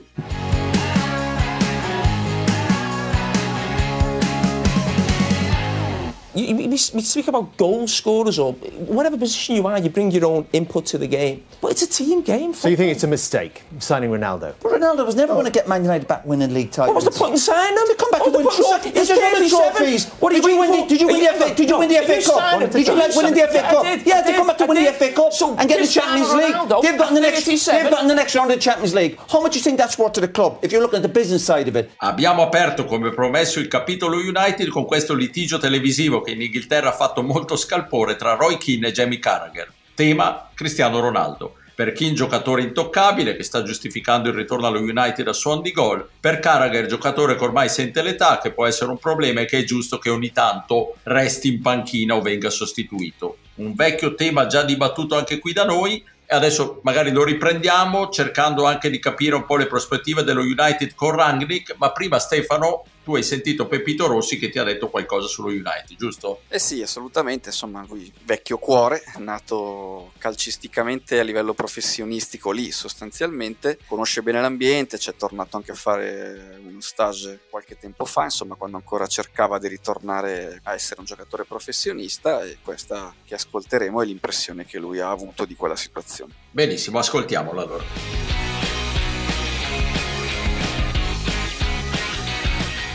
You, 6.38 6.70
we, 6.70 6.77
speak 6.77 7.27
about 7.27 7.58
goal 7.58 7.88
scorers 7.88 8.38
or 8.38 8.53
whatever 8.53 9.17
position 9.17 9.56
you 9.56 9.65
are, 9.67 9.79
you 9.79 9.89
bring 9.89 10.12
your 10.12 10.25
own 10.25 10.48
input 10.53 10.86
to 10.88 10.98
the 10.98 11.08
game. 11.08 11.44
But 11.62 11.72
it's 11.72 11.82
a 11.82 11.88
team 11.88 12.22
game. 12.22 12.53
So 12.53 12.67
you 12.67 12.77
think 12.77 12.91
it's 12.91 13.03
a 13.03 13.08
mistake 13.08 13.63
signing 13.79 14.12
Ronaldo? 14.12 14.56
But 14.62 14.74
Ronaldo 14.74 15.06
was 15.06 15.15
never 15.15 15.34
oh. 15.34 15.36
going 15.36 15.46
to 15.46 15.51
get 15.51 15.67
Man 15.67 15.82
United 15.82 16.08
back 16.08 16.25
winning 16.25 16.53
league 16.53 16.72
titles. 16.72 16.94
What 16.94 17.03
was 17.03 17.06
the 17.06 17.20
point 17.20 17.34
in 17.34 17.38
signing 17.39 17.77
him? 17.77 17.88
To 17.88 17.96
come 17.96 18.12
back 18.12 18.22
oh, 18.24 18.25
and 18.27 18.36
win 18.36 18.56
trophies. 18.56 18.94
He's 18.94 19.08
just 19.08 19.34
winning 19.34 19.50
trophies. 19.50 20.06
What 20.20 20.32
did, 20.32 20.44
did 20.44 20.51
you 20.51 20.60
win? 20.60 20.88
Did 20.88 21.01
you 21.01 21.08
win 21.08 21.20
the 21.20 21.32
FA? 21.39 21.56
Did 21.56 21.70
you 21.70 21.79
win 21.79 21.89
the 21.89 22.01
FA 22.06 22.22
Cup? 22.22 22.72
Did 22.72 22.88
you 22.88 22.96
like 22.96 23.15
winning 23.15 23.34
the 23.34 23.48
FA 23.48 23.62
Cup? 23.62 23.86
Yeah, 24.06 24.22
to 24.22 24.34
come 24.34 24.48
back 24.48 24.58
to 24.58 24.65
win 24.65 24.84
the 24.84 24.91
FA 24.94 25.12
Cup 25.12 25.34
and 25.60 25.70
get 25.70 25.82
the 25.82 25.88
Champions 25.88 26.34
League. 26.34 26.84
They've 26.84 27.00
got 27.00 27.13
the 27.13 27.22
next. 27.22 27.46
They've 27.46 27.89
got 27.89 28.08
the 28.08 28.15
next 28.15 28.36
round 28.36 28.51
of 28.51 28.58
the 28.58 28.62
Champions 28.62 28.94
League. 28.94 29.17
How 29.29 29.41
much 29.41 29.53
do 29.53 29.58
you 29.60 29.63
think 29.63 29.77
that's 29.77 29.98
worth 29.98 30.13
to 30.13 30.22
the 30.22 30.27
club? 30.27 30.60
If 30.62 30.72
you're 30.72 30.82
looking 30.82 30.98
at 30.98 31.03
the 31.03 31.10
business 31.10 31.44
side 31.44 31.67
of 31.67 31.75
it. 31.75 31.91
Abbiamo 31.98 32.44
aperto 32.44 32.86
come 32.86 33.12
promesso 33.12 33.60
il 33.60 33.67
capitolo 33.67 34.17
United 34.17 34.70
con 34.70 34.86
questo 34.86 35.13
litigio 35.13 35.58
televisivo 35.58 36.24
che 36.28 36.34
in 36.34 36.42
Inghilterra 36.42 36.90
ha 36.90 36.94
fatto 36.94 37.24
molto 37.24 37.56
scalpore 37.56 38.18
tra 38.18 38.34
Roy 38.34 38.58
Keane 38.58 38.88
e 38.88 38.92
Jamie 38.92 39.20
Carragher. 39.20 39.72
Tema 39.96 40.50
Cristiano 40.54 41.00
Ronaldo. 41.00 41.56
Per 41.74 41.94
Keane 41.94 42.16
giocatore 42.16 42.64
intoccabile 42.64 43.38
che 43.38 43.44
sta 43.44 43.64
giustificando 43.64 44.28
il 44.28 44.36
ritorno 44.36 44.68
allo 44.68 44.80
United 44.80 45.26
a 45.26 45.32
suon 45.32 45.62
di 45.62 45.72
gol. 45.72 46.06
Per 46.20 46.40
Carragher 46.40 46.86
giocatore 46.88 47.38
che 47.38 47.44
ormai 47.44 47.70
sente 47.70 48.02
l'età, 48.02 48.40
che 48.42 48.52
può 48.52 48.66
essere 48.66 48.92
un 48.92 48.98
problema 48.98 49.42
e 49.42 49.46
che 49.46 49.60
è 49.60 49.64
giusto 49.64 50.00
che 50.00 50.10
ogni 50.10 50.34
tanto 50.34 50.96
resti 51.04 51.48
in 51.48 51.62
panchina 51.62 52.16
o 52.16 52.22
venga 52.22 52.50
sostituito. 52.50 53.38
Un 53.56 53.74
vecchio 53.74 54.14
tema 54.14 54.48
già 54.48 54.64
dibattuto 54.64 55.16
anche 55.16 55.40
qui 55.40 55.54
da 55.54 55.64
noi 55.64 56.04
e 56.30 56.36
adesso 56.36 56.82
magari 56.84 57.12
lo 57.12 57.24
riprendiamo 57.24 58.10
cercando 58.10 58.66
anche 58.66 58.90
di 58.90 59.00
capire 59.00 59.36
un 59.36 59.46
po' 59.46 59.56
le 59.56 59.68
prospettive 59.68 60.24
dello 60.24 60.42
United 60.42 60.94
con 60.94 61.12
Rangnick, 61.12 61.76
ma 61.78 61.92
prima 61.92 62.20
Stefano 62.20 62.84
tu 63.08 63.16
hai 63.16 63.24
sentito 63.24 63.68
Pepito 63.68 64.06
Rossi 64.06 64.38
che 64.38 64.50
ti 64.50 64.60
ha 64.60 64.66
detto 64.66 64.90
qualcosa 64.90 65.28
sullo 65.28 65.48
United, 65.48 65.96
giusto? 65.96 66.42
Eh 66.50 66.60
sì, 66.60 66.82
assolutamente, 66.82 67.48
insomma, 67.48 67.86
lui 67.88 68.12
vecchio 68.26 68.58
cuore, 68.58 69.02
nato 69.20 70.12
calcisticamente 70.18 71.18
a 71.18 71.24
livello 71.24 71.54
professionistico 71.54 72.52
lì 72.52 72.70
sostanzialmente, 72.70 73.80
conosce 73.88 74.22
bene 74.22 74.42
l'ambiente, 74.42 75.00
ci 75.00 75.10
è 75.10 75.16
tornato 75.16 75.56
anche 75.56 75.72
a 75.72 75.76
fare 75.76 76.60
uno 76.62 76.82
stage 76.82 77.40
qualche 77.50 77.78
tempo 77.78 78.04
fa, 78.04 78.26
insomma, 78.26 78.56
quando 78.56 78.76
ancora 78.76 79.08
cercava 79.08 79.58
di 79.58 79.70
ritornare 79.70 80.60
a 80.64 80.74
essere 80.74 81.00
un 81.00 81.06
giocatore 81.06 81.46
professionista 81.46 82.44
e 82.44 82.58
questa 82.62 83.16
che 83.24 83.36
ascolteremo 83.36 84.02
è 84.02 84.06
l'impressione 84.06 84.66
che 84.66 84.80
lui 84.80 85.00
ha 85.00 85.10
avuto 85.10 85.46
di 85.46 85.56
quella 85.56 85.78
situazione. 85.78 86.34
Benissimo, 86.52 87.00
ascoltiamolo 87.00 87.62
allora. 87.62 88.47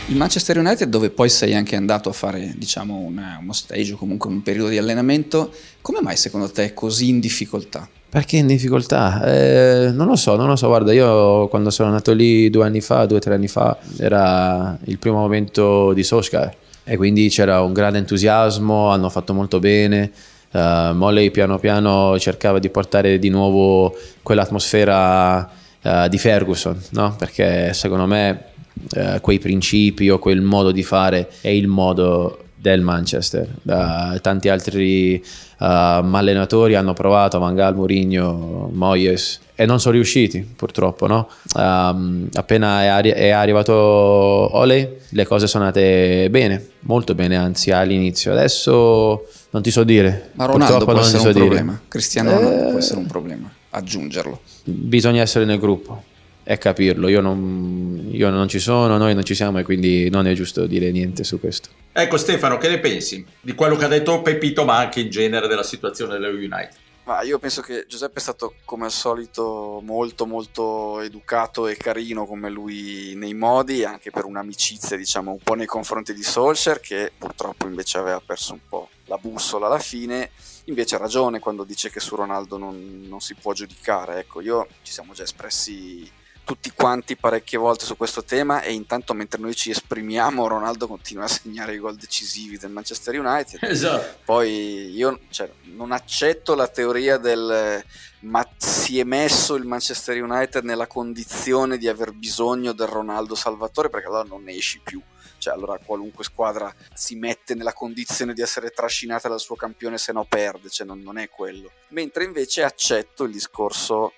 Il 0.07 0.17
Manchester 0.17 0.57
United, 0.57 0.89
dove 0.89 1.09
poi 1.09 1.29
sei 1.29 1.55
anche 1.55 1.77
andato 1.77 2.09
a 2.09 2.13
fare 2.13 2.53
diciamo, 2.57 2.95
una, 2.97 3.39
uno 3.41 3.53
stage 3.53 3.93
o 3.93 3.95
comunque 3.95 4.29
un 4.29 4.41
periodo 4.41 4.67
di 4.67 4.77
allenamento, 4.77 5.51
come 5.81 6.01
mai 6.01 6.17
secondo 6.17 6.51
te 6.51 6.65
è 6.65 6.73
così 6.73 7.07
in 7.07 7.19
difficoltà? 7.21 7.87
Perché 8.09 8.37
in 8.37 8.45
difficoltà? 8.45 9.23
Eh, 9.25 9.91
non 9.91 10.07
lo 10.07 10.15
so, 10.15 10.35
non 10.35 10.47
lo 10.47 10.55
so. 10.55 10.67
Guarda, 10.67 10.93
io 10.93 11.47
quando 11.47 11.69
sono 11.71 11.87
andato 11.87 12.11
lì 12.13 12.49
due 12.49 12.65
anni 12.65 12.81
fa, 12.81 13.05
due 13.05 13.17
o 13.17 13.19
tre 13.19 13.33
anni 13.33 13.47
fa, 13.47 13.77
era 13.97 14.77
il 14.83 14.99
primo 14.99 15.17
momento 15.17 15.93
di 15.93 16.03
Solskjaer 16.03 16.53
e 16.83 16.97
quindi 16.97 17.29
c'era 17.29 17.61
un 17.61 17.71
grande 17.73 17.97
entusiasmo, 17.97 18.89
hanno 18.89 19.09
fatto 19.09 19.33
molto 19.33 19.59
bene. 19.59 20.11
Uh, 20.51 20.93
Molley 20.93 21.31
piano 21.31 21.57
piano 21.57 22.19
cercava 22.19 22.59
di 22.59 22.69
portare 22.69 23.17
di 23.17 23.29
nuovo 23.29 23.97
quell'atmosfera 24.21 25.49
uh, 25.81 26.07
di 26.07 26.17
Ferguson, 26.19 26.79
no? 26.91 27.15
perché 27.17 27.73
secondo 27.73 28.05
me 28.05 28.51
eh, 28.93 29.19
quei 29.21 29.39
principi 29.39 30.09
o 30.09 30.19
quel 30.19 30.41
modo 30.41 30.71
di 30.71 30.83
fare 30.83 31.29
è 31.41 31.49
il 31.49 31.67
modo 31.67 32.39
del 32.63 32.79
Manchester. 32.79 33.45
Uh, 33.63 34.19
tanti 34.21 34.47
altri 34.47 35.21
uh, 35.21 35.63
allenatori 35.65 36.75
hanno 36.75 36.93
provato, 36.93 37.37
Mangal, 37.37 37.75
Mourinho, 37.75 38.69
Moyes, 38.71 39.41
e 39.53 39.65
non 39.65 39.81
sono 39.81 39.95
riusciti 39.95 40.47
purtroppo. 40.55 41.05
No? 41.05 41.27
Um, 41.55 42.29
appena 42.31 42.83
è, 42.83 42.85
arri- 42.85 43.11
è, 43.11 43.31
arrivato 43.31 43.73
Ole, 43.73 44.99
le 45.09 45.25
cose 45.25 45.47
sono 45.47 45.65
andate 45.65 46.29
bene, 46.29 46.69
molto 46.81 47.13
bene 47.15 47.35
anzi 47.35 47.71
all'inizio. 47.71 48.31
Adesso 48.31 49.27
non 49.49 49.61
ti 49.61 49.69
so 49.69 49.83
dire. 49.83 50.29
Ma 50.35 50.45
Ronaldo 50.45 50.85
può 50.85 50.97
essere 50.97 51.19
so 51.19 51.27
un 51.27 51.33
dire. 51.33 51.45
problema, 51.45 51.81
Cristiano 51.89 52.31
eh... 52.39 52.69
può 52.69 52.79
essere 52.79 52.99
un 52.99 53.07
problema, 53.07 53.51
aggiungerlo. 53.71 54.39
Bisogna 54.63 55.21
essere 55.21 55.43
nel 55.43 55.59
gruppo 55.59 56.11
è 56.43 56.57
capirlo. 56.57 57.07
Io 57.07 57.21
non, 57.21 58.09
io 58.11 58.29
non, 58.29 58.47
ci 58.47 58.59
sono, 58.59 58.97
noi 58.97 59.13
non 59.13 59.23
ci 59.23 59.35
siamo 59.35 59.59
e 59.59 59.63
quindi 59.63 60.09
non 60.09 60.27
è 60.27 60.33
giusto 60.33 60.65
dire 60.65 60.91
niente 60.91 61.23
su 61.23 61.39
questo. 61.39 61.69
Ecco 61.91 62.17
Stefano, 62.17 62.57
che 62.57 62.69
ne 62.69 62.79
pensi 62.79 63.25
di 63.39 63.53
quello 63.55 63.75
che 63.75 63.85
ha 63.85 63.89
detto 63.89 64.21
Pepito, 64.21 64.65
ma 64.65 64.77
anche 64.77 64.99
in 64.99 65.09
genere 65.09 65.47
della 65.47 65.63
situazione 65.63 66.17
dello 66.17 66.37
United? 66.37 66.81
Ma 67.05 67.21
io 67.21 67.37
penso 67.37 67.61
che 67.61 67.85
Giuseppe 67.85 68.19
è 68.19 68.21
stato 68.21 68.55
come 68.63 68.85
al 68.85 68.91
solito 68.91 69.81
molto 69.83 70.25
molto 70.25 71.01
educato 71.01 71.67
e 71.67 71.75
carino 71.75 72.25
come 72.25 72.49
lui 72.49 73.13
nei 73.15 73.33
modi, 73.33 73.83
anche 73.83 74.09
per 74.09 74.23
un'amicizia 74.23 74.95
diciamo 74.95 75.31
un 75.31 75.39
po' 75.43 75.53
nei 75.55 75.65
confronti 75.65 76.13
di 76.13 76.23
Solskjaer 76.23 76.79
che 76.79 77.11
purtroppo 77.17 77.67
invece 77.67 77.97
aveva 77.97 78.21
perso 78.25 78.53
un 78.53 78.61
po' 78.69 78.87
la 79.07 79.17
bussola 79.17 79.65
alla 79.65 79.79
fine, 79.79 80.31
invece 80.65 80.95
ha 80.95 80.97
ragione 80.97 81.39
quando 81.39 81.65
dice 81.65 81.89
che 81.89 81.99
su 81.99 82.15
Ronaldo 82.15 82.57
non, 82.57 83.01
non 83.05 83.19
si 83.19 83.35
può 83.35 83.51
giudicare, 83.51 84.19
ecco 84.19 84.39
io 84.39 84.65
ci 84.83 84.93
siamo 84.93 85.11
già 85.11 85.23
espressi 85.23 86.09
tutti 86.43 86.71
quanti 86.75 87.15
parecchie 87.15 87.57
volte 87.57 87.85
su 87.85 87.95
questo 87.95 88.23
tema 88.23 88.61
e 88.61 88.73
intanto 88.73 89.13
mentre 89.13 89.39
noi 89.39 89.55
ci 89.55 89.69
esprimiamo 89.69 90.47
Ronaldo 90.47 90.87
continua 90.87 91.23
a 91.23 91.29
segnare 91.29 91.75
i 91.75 91.77
gol 91.77 91.95
decisivi 91.95 92.57
del 92.57 92.71
Manchester 92.71 93.17
United. 93.17 93.59
Esatto. 93.63 94.19
Poi 94.25 94.89
io 94.93 95.21
cioè, 95.29 95.49
non 95.75 95.91
accetto 95.91 96.55
la 96.55 96.67
teoria 96.67 97.17
del 97.17 97.83
ma 98.23 98.47
si 98.57 98.99
è 98.99 99.03
messo 99.03 99.55
il 99.55 99.65
Manchester 99.65 100.21
United 100.21 100.63
nella 100.63 100.87
condizione 100.87 101.77
di 101.77 101.87
aver 101.87 102.13
bisogno 102.13 102.71
del 102.71 102.87
Ronaldo 102.87 103.35
Salvatore 103.35 103.89
perché 103.89 104.07
allora 104.07 104.23
non 104.23 104.43
ne 104.43 104.53
esci 104.53 104.79
più. 104.79 105.01
Cioè, 105.37 105.53
allora 105.53 105.77
qualunque 105.77 106.23
squadra 106.23 106.73
si 106.93 107.15
mette 107.15 107.53
nella 107.53 107.73
condizione 107.73 108.33
di 108.33 108.41
essere 108.41 108.69
trascinata 108.69 109.27
dal 109.27 109.41
suo 109.41 109.55
campione 109.55 109.97
se 109.97 110.13
no 110.13 110.23
perde, 110.23 110.69
cioè 110.69 110.87
non, 110.87 111.01
non 111.01 111.17
è 111.17 111.27
quello. 111.29 111.69
Mentre 111.89 112.23
invece 112.23 112.63
accetto 112.63 113.25
il 113.25 113.33
discorso 113.33 114.13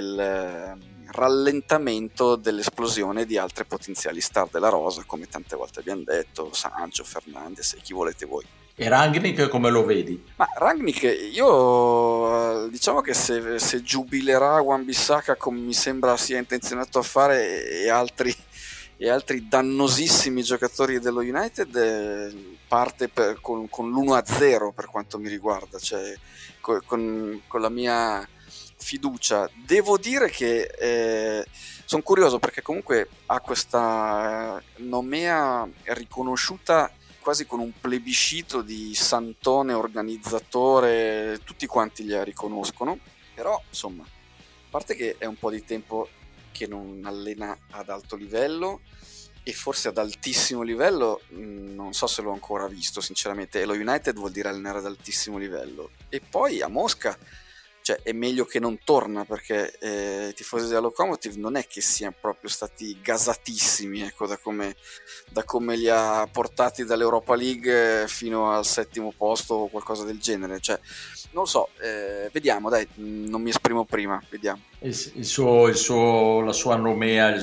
del 0.00 0.78
rallentamento 1.06 2.36
dell'esplosione 2.36 3.26
di 3.26 3.36
altre 3.36 3.64
potenziali 3.64 4.20
star 4.20 4.48
della 4.48 4.70
rosa, 4.70 5.02
come 5.06 5.28
tante 5.28 5.56
volte 5.56 5.80
abbiamo 5.80 6.02
detto, 6.04 6.50
Sancho, 6.52 7.04
Fernandez 7.04 7.74
e 7.74 7.80
chi 7.82 7.92
volete 7.92 8.24
voi. 8.24 8.44
E 8.74 8.88
Rangnick 8.88 9.48
come 9.48 9.68
lo 9.68 9.84
vedi? 9.84 10.24
Ma 10.36 10.48
Rangnick, 10.56 11.02
io 11.30 12.68
diciamo 12.68 13.02
che 13.02 13.12
se, 13.12 13.58
se 13.58 13.82
giubilerà 13.82 14.62
Wan 14.62 14.84
Bissaka 14.86 15.36
come 15.36 15.58
mi 15.58 15.74
sembra 15.74 16.16
sia 16.16 16.38
intenzionato 16.38 16.98
a 16.98 17.02
fare 17.02 17.68
e 17.68 17.90
altri, 17.90 18.34
e 18.96 19.10
altri 19.10 19.46
dannosissimi 19.46 20.42
giocatori 20.42 21.00
dello 21.00 21.20
United 21.20 22.34
parte 22.66 23.08
per, 23.08 23.38
con, 23.42 23.68
con 23.68 23.90
l'1-0 23.90 24.72
per 24.72 24.86
quanto 24.86 25.18
mi 25.18 25.28
riguarda, 25.28 25.78
cioè 25.78 26.14
con, 26.60 27.42
con 27.46 27.60
la 27.60 27.68
mia 27.68 28.26
fiducia. 28.82 29.48
Devo 29.54 29.96
dire 29.96 30.28
che 30.28 30.62
eh, 30.78 31.46
sono 31.84 32.02
curioso 32.02 32.38
perché 32.38 32.60
comunque 32.60 33.08
ha 33.26 33.40
questa 33.40 34.62
nomea 34.78 35.68
riconosciuta 35.84 36.92
quasi 37.20 37.46
con 37.46 37.60
un 37.60 37.72
plebiscito 37.80 38.62
di 38.62 38.94
santone 38.94 39.72
organizzatore, 39.72 41.38
tutti 41.44 41.66
quanti 41.66 42.04
la 42.06 42.24
riconoscono, 42.24 42.98
però 43.34 43.62
insomma, 43.68 44.02
a 44.02 44.68
parte 44.68 44.96
che 44.96 45.14
è 45.18 45.24
un 45.24 45.36
po' 45.36 45.50
di 45.50 45.64
tempo 45.64 46.08
che 46.50 46.66
non 46.66 47.02
allena 47.04 47.56
ad 47.70 47.88
alto 47.88 48.16
livello 48.16 48.80
e 49.44 49.52
forse 49.52 49.88
ad 49.88 49.98
altissimo 49.98 50.62
livello 50.62 51.22
mm, 51.32 51.74
non 51.74 51.92
so 51.92 52.06
se 52.06 52.22
l'ho 52.22 52.32
ancora 52.32 52.66
visto 52.66 53.00
sinceramente. 53.00 53.60
E 53.60 53.64
lo 53.64 53.74
United 53.74 54.14
vuol 54.14 54.30
dire 54.30 54.48
allenare 54.48 54.78
ad 54.78 54.86
altissimo 54.86 55.38
livello. 55.38 55.90
E 56.08 56.20
poi 56.20 56.60
a 56.60 56.68
Mosca 56.68 57.16
cioè 57.82 58.00
è 58.02 58.12
meglio 58.12 58.44
che 58.44 58.60
non 58.60 58.78
torna 58.84 59.24
perché 59.24 59.76
eh, 59.78 60.28
i 60.30 60.34
tifosi 60.34 60.68
della 60.68 60.80
Locomotive 60.80 61.36
non 61.38 61.56
è 61.56 61.66
che 61.66 61.80
siano 61.80 62.14
proprio 62.18 62.48
stati 62.48 62.98
gasatissimi 63.00 64.02
ecco, 64.02 64.26
da, 64.26 64.36
come, 64.36 64.76
da 65.28 65.44
come 65.44 65.76
li 65.76 65.88
ha 65.88 66.26
portati 66.30 66.84
dall'Europa 66.84 67.34
League 67.34 68.06
fino 68.08 68.50
al 68.50 68.64
settimo 68.64 69.12
posto 69.16 69.54
o 69.54 69.68
qualcosa 69.68 70.04
del 70.04 70.18
genere. 70.18 70.60
Cioè 70.60 70.78
non 71.32 71.42
lo 71.42 71.48
so 71.48 71.68
eh, 71.80 72.30
vediamo 72.32 72.70
dai 72.70 72.86
non 72.94 73.42
mi 73.42 73.50
esprimo 73.50 73.84
prima 73.84 74.22
vediamo 74.30 74.71
il, 74.82 75.24
suo, 75.24 75.68
il 75.68 75.76
suo, 75.76 76.40
la 76.40 76.52
sua 76.52 76.76
nomea 76.76 77.34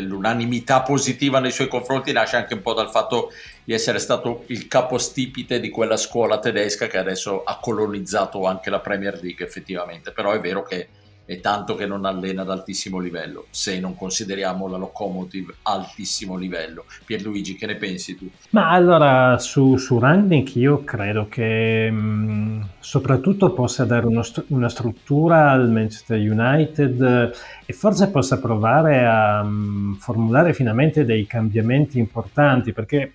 l'unanimità 0.00 0.82
positiva 0.82 1.38
nei 1.38 1.52
suoi 1.52 1.68
confronti 1.68 2.12
nasce 2.12 2.36
anche 2.36 2.54
un 2.54 2.62
po' 2.62 2.74
dal 2.74 2.90
fatto 2.90 3.32
di 3.64 3.72
essere 3.72 3.98
stato 3.98 4.44
il 4.46 4.66
capostipite 4.66 5.60
di 5.60 5.70
quella 5.70 5.96
scuola 5.96 6.38
tedesca 6.38 6.88
che 6.88 6.98
adesso 6.98 7.44
ha 7.44 7.58
colonizzato 7.60 8.44
anche 8.44 8.70
la 8.70 8.80
Premier 8.80 9.20
League 9.22 9.44
effettivamente, 9.44 10.10
però 10.10 10.32
è 10.32 10.40
vero 10.40 10.62
che 10.62 10.88
è 11.32 11.40
tanto 11.40 11.74
che 11.74 11.86
non 11.86 12.04
allena 12.04 12.42
ad 12.42 12.50
altissimo 12.50 12.98
livello, 12.98 13.46
se 13.50 13.80
non 13.80 13.96
consideriamo 13.96 14.68
la 14.68 14.76
locomotive 14.76 15.54
altissimo 15.62 16.36
livello. 16.36 16.84
Pierluigi, 17.04 17.54
che 17.54 17.66
ne 17.66 17.76
pensi 17.76 18.16
tu? 18.16 18.28
Ma 18.50 18.70
allora 18.70 19.38
su, 19.38 19.76
su 19.76 19.98
Rangnick 19.98 20.56
io 20.56 20.84
credo 20.84 21.28
che 21.28 21.90
mh, 21.90 21.96
mm, 21.96 22.62
soprattutto 22.78 23.52
possa 23.52 23.84
dare 23.84 24.06
uno, 24.06 24.22
una 24.48 24.68
struttura 24.68 25.50
al 25.50 25.70
Manchester 25.70 26.18
United 26.18 27.32
e 27.64 27.72
forse 27.72 28.10
possa 28.10 28.38
provare 28.38 29.06
a 29.06 29.40
um, 29.40 29.96
formulare 29.98 30.52
finalmente 30.52 31.04
dei 31.04 31.26
cambiamenti 31.26 31.98
importanti 31.98 32.72
perché 32.72 33.14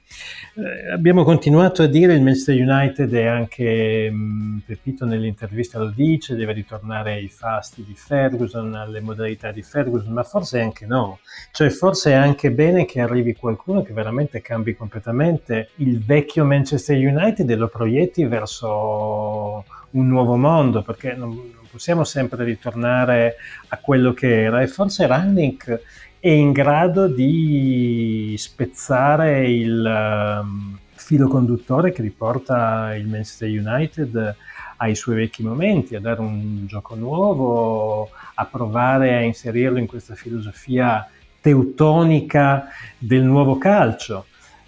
eh, 0.56 0.92
abbiamo 0.92 1.24
continuato 1.24 1.84
a 1.84 1.88
dire 1.88 2.14
il 2.14 2.22
Manchester 2.22 2.56
United 2.56 3.14
e 3.14 3.28
anche 3.28 4.08
um, 4.10 4.62
Pepito 4.66 5.06
nell'intervista 5.06 5.78
lo 5.78 5.92
dice 5.94 6.36
deve 6.36 6.54
ritornare 6.54 7.14
ai 7.14 7.28
fasti 7.28 7.84
di 7.86 7.94
Ferguson 8.08 8.74
alle 8.74 9.02
modalità 9.02 9.52
di 9.52 9.62
Ferguson 9.62 10.14
ma 10.14 10.24
forse 10.24 10.62
anche 10.62 10.86
no. 10.86 11.20
Cioè 11.52 11.70
forse 11.70 12.12
è 12.12 12.14
anche 12.14 12.52
bene 12.52 12.86
che 12.86 13.02
arrivi 13.02 13.36
qualcuno 13.36 13.82
che 13.84 13.92
veramente 13.92 14.42
cambi 14.42 14.76
completamente 14.76 15.72
il 15.76 16.04
vecchio 16.04 16.46
Manchester 16.46 16.96
United 16.98 17.50
e 17.50 17.56
lo 17.56 17.68
proietti 17.68 18.24
verso 18.26 19.66
un 19.90 20.08
nuovo 20.08 20.38
mondo 20.38 20.82
perché 20.82 21.14
non, 21.14 21.56
possiamo 21.70 22.06
sempre 22.06 22.44
ritornare 22.44 23.36
a 23.68 23.78
quello 23.78 24.14
che 24.14 24.44
era. 24.44 24.62
E 24.62 24.68
forse 24.68 25.06
Rannick 25.06 25.82
è 26.20 26.30
in 26.30 26.52
grado 26.52 27.08
di 27.08 28.34
spezzare 28.38 29.50
il 29.50 30.40
um, 30.42 30.78
filo 30.94 31.28
conduttore 31.28 31.92
che 31.92 32.02
riporta 32.02 32.96
il 32.96 33.08
Manchester 33.08 33.50
United 33.50 34.36
ai 34.78 34.96
suoi 34.96 35.16
vecchi 35.16 35.44
momenti, 35.44 35.96
a 35.96 36.00
dare 36.00 36.22
un 36.22 36.66
gioco 36.68 36.96
nuovo, 36.96 38.10
a 38.36 38.46
provare 38.46 39.16
a 39.16 39.22
inserirlo 39.22 39.78
in 39.78 39.88
questa 39.88 40.16
filosofia 40.16 41.08
teutonica 41.42 42.68
del 42.98 43.24
nuovo 43.24 43.58
calcio. 43.58 44.26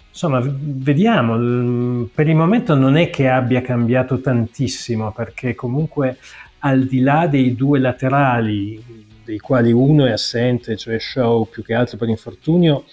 Insomma, 0.08 0.40
vediamo, 0.42 2.08
per 2.12 2.28
il 2.28 2.34
momento 2.34 2.74
non 2.74 2.96
è 2.96 3.10
che 3.10 3.28
abbia 3.28 3.62
cambiato 3.62 4.20
tantissimo 4.20 5.12
perché 5.12 5.54
comunque 5.54 6.18
al 6.60 6.84
di 6.84 7.00
là 7.00 7.26
dei 7.26 7.54
due 7.54 7.78
laterali, 7.78 8.82
dei 9.24 9.38
quali 9.38 9.72
uno 9.72 10.06
è 10.06 10.10
assente, 10.10 10.76
cioè 10.76 10.98
Shaw 10.98 11.48
più 11.48 11.62
che 11.62 11.74
altro 11.74 11.96
per 11.96 12.08
infortunio, 12.08 12.84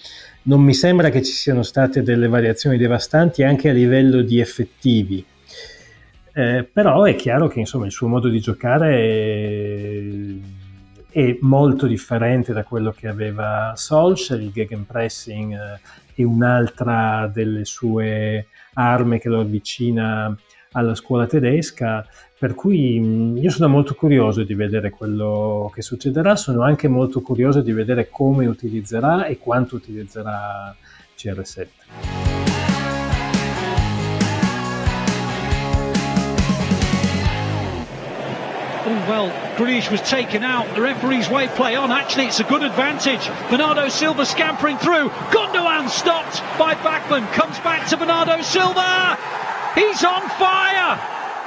non 0.42 0.62
mi 0.62 0.72
sembra 0.72 1.10
che 1.10 1.22
ci 1.22 1.32
siano 1.32 1.62
state 1.62 2.02
delle 2.02 2.28
variazioni 2.28 2.78
devastanti 2.78 3.42
anche 3.42 3.68
a 3.68 3.72
livello 3.72 4.22
di 4.22 4.38
effettivi. 4.38 5.24
Eh, 6.32 6.68
però 6.70 7.04
è 7.04 7.14
chiaro 7.14 7.48
che 7.48 7.60
insomma, 7.60 7.86
il 7.86 7.92
suo 7.92 8.08
modo 8.08 8.28
di 8.28 8.40
giocare 8.40 8.96
è, 11.10 11.20
è, 11.20 11.38
molto 11.40 11.86
differente 11.86 12.52
da 12.52 12.64
quello 12.64 12.92
che 12.92 13.08
aveva 13.08 13.72
Solskjaer, 13.74 14.40
il 14.40 14.52
gegenpressing 14.52 15.52
eh, 15.52 15.80
è 16.14 16.22
un'altra 16.22 17.30
delle 17.32 17.64
sue 17.64 18.46
armi 18.74 19.18
che 19.18 19.28
lo 19.28 19.40
avvicina 19.40 20.36
alla 20.72 20.94
scuola 20.94 21.26
tedesca, 21.26 22.06
per 22.38 22.54
cui 22.54 23.00
mm, 23.00 23.36
io 23.38 23.50
sono 23.50 23.68
molto 23.68 23.94
curioso 23.94 24.44
di 24.44 24.54
vedere 24.54 24.90
quello 24.90 25.70
che 25.74 25.82
succederà, 25.82 26.36
sono 26.36 26.62
anche 26.62 26.88
molto 26.88 27.20
curioso 27.20 27.60
di 27.60 27.72
vedere 27.72 28.08
come 28.08 28.46
utilizzerà 28.46 29.26
e 29.26 29.38
quanto 29.38 29.76
utilizzerà 29.76 30.74
CR7. 31.16 32.17
Well, 39.08 39.30
Grealish 39.56 39.90
was 39.90 40.02
taken 40.02 40.44
out. 40.44 40.74
The 40.74 40.82
referee's 40.82 41.28
way 41.30 41.48
play 41.48 41.74
on. 41.74 41.90
Actually, 41.90 42.26
it's 42.26 42.40
a 42.40 42.44
good 42.44 42.62
advantage. 42.62 43.26
Bernardo 43.50 43.88
Silva 43.88 44.26
scampering 44.26 44.76
through. 44.76 45.08
Gundogan 45.32 45.88
stopped 45.88 46.40
by 46.58 46.74
Backman. 46.74 47.26
Comes 47.32 47.58
back 47.60 47.88
to 47.88 47.96
Bernardo 47.96 48.42
Silva. 48.42 49.18
He's 49.74 50.04
on 50.04 50.28
fire! 50.38 51.00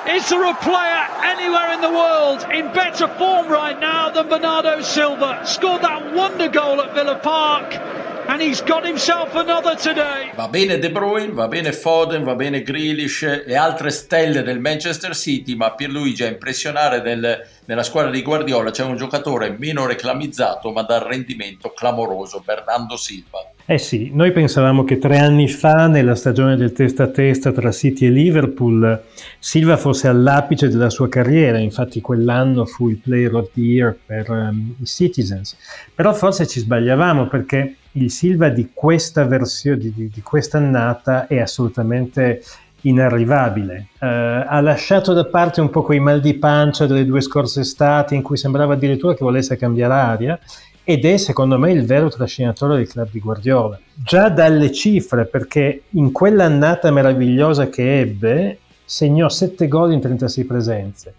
Is 0.07 0.27
there 0.29 0.43
a 0.43 0.55
player 0.55 1.07
anywhere 1.21 1.73
in 1.73 1.81
the 1.81 1.91
world 1.91 2.43
in 2.51 2.73
better 2.73 3.07
form 3.07 3.47
right 3.49 3.79
now 3.79 4.09
than 4.09 4.29
Bernardo 4.29 4.81
Silva? 4.81 5.45
Scored 5.45 5.83
that 5.83 6.15
wonder 6.15 6.49
goal 6.49 6.81
at 6.81 6.95
Villa 6.95 7.19
Park. 7.19 8.00
And 8.31 8.41
he's 8.41 8.63
got 8.63 8.85
himself 8.85 9.35
another 9.35 9.75
today. 9.75 10.31
Va 10.35 10.47
bene 10.47 10.79
De 10.79 10.89
Bruyne, 10.89 11.33
va 11.33 11.49
bene 11.49 11.73
Foden, 11.73 12.23
va 12.23 12.33
bene 12.33 12.61
Grealish 12.63 13.43
e 13.45 13.55
altre 13.57 13.89
stelle 13.89 14.41
del 14.41 14.61
Manchester 14.61 15.13
City, 15.13 15.55
ma 15.55 15.73
Pierluigi 15.73 16.23
a 16.23 16.27
impressionare 16.27 17.01
del, 17.01 17.45
nella 17.65 17.83
squadra 17.83 18.09
di 18.09 18.21
Guardiola 18.21 18.71
c'è 18.71 18.85
un 18.85 18.95
giocatore 18.95 19.53
meno 19.59 19.85
reclamizzato 19.85 20.71
ma 20.71 20.83
dal 20.83 21.01
rendimento 21.01 21.73
clamoroso, 21.75 22.41
Bernardo 22.45 22.95
Silva. 22.95 23.51
Eh 23.65 23.77
sì, 23.77 24.11
noi 24.13 24.31
pensavamo 24.31 24.85
che 24.85 24.97
tre 24.97 25.17
anni 25.17 25.49
fa, 25.49 25.87
nella 25.87 26.15
stagione 26.15 26.55
del 26.55 26.71
testa 26.71 27.03
a 27.03 27.07
testa 27.07 27.51
tra 27.51 27.69
City 27.73 28.05
e 28.05 28.11
Liverpool, 28.11 29.01
Silva 29.39 29.75
fosse 29.75 30.07
all'apice 30.07 30.69
della 30.69 30.89
sua 30.89 31.09
carriera, 31.09 31.57
infatti 31.57 31.99
quell'anno 31.99 32.63
fu 32.63 32.87
il 32.87 32.95
Player 32.95 33.33
of 33.35 33.51
the 33.53 33.59
Year 33.59 33.97
per 34.05 34.29
um, 34.29 34.75
i 34.79 34.85
Citizens. 34.85 35.57
Però 35.93 36.13
forse 36.13 36.47
ci 36.47 36.61
sbagliavamo 36.61 37.27
perché 37.27 37.75
il 37.93 38.11
Silva 38.11 38.49
di 38.49 38.71
questa 38.73 39.25
versione, 39.25 39.77
di, 39.77 40.09
di, 40.13 40.21
quest'annata 40.21 41.27
è 41.27 41.39
assolutamente 41.39 42.41
inarrivabile. 42.81 43.87
Uh, 43.99 44.05
ha 44.47 44.61
lasciato 44.61 45.13
da 45.13 45.25
parte 45.25 45.61
un 45.61 45.69
po' 45.69 45.83
quei 45.83 45.99
mal 45.99 46.19
di 46.19 46.35
pancia 46.35 46.87
delle 46.87 47.05
due 47.05 47.21
scorse 47.21 47.61
estati 47.61 48.15
in 48.15 48.21
cui 48.21 48.37
sembrava 48.37 48.73
addirittura 48.73 49.13
che 49.13 49.23
volesse 49.23 49.57
cambiare 49.57 49.93
aria 49.93 50.39
ed 50.83 51.05
è 51.05 51.17
secondo 51.17 51.59
me 51.59 51.71
il 51.71 51.85
vero 51.85 52.09
trascinatore 52.09 52.77
del 52.77 52.87
club 52.87 53.09
di 53.11 53.19
Guardiola. 53.19 53.79
Già 53.93 54.29
dalle 54.29 54.71
cifre, 54.71 55.25
perché 55.25 55.83
in 55.89 56.11
quell'annata 56.11 56.91
meravigliosa 56.91 57.69
che 57.69 57.99
ebbe, 57.99 58.57
segnò 58.83 59.29
7 59.29 59.67
gol 59.67 59.93
in 59.93 60.01
36 60.01 60.43
presenze. 60.45 61.13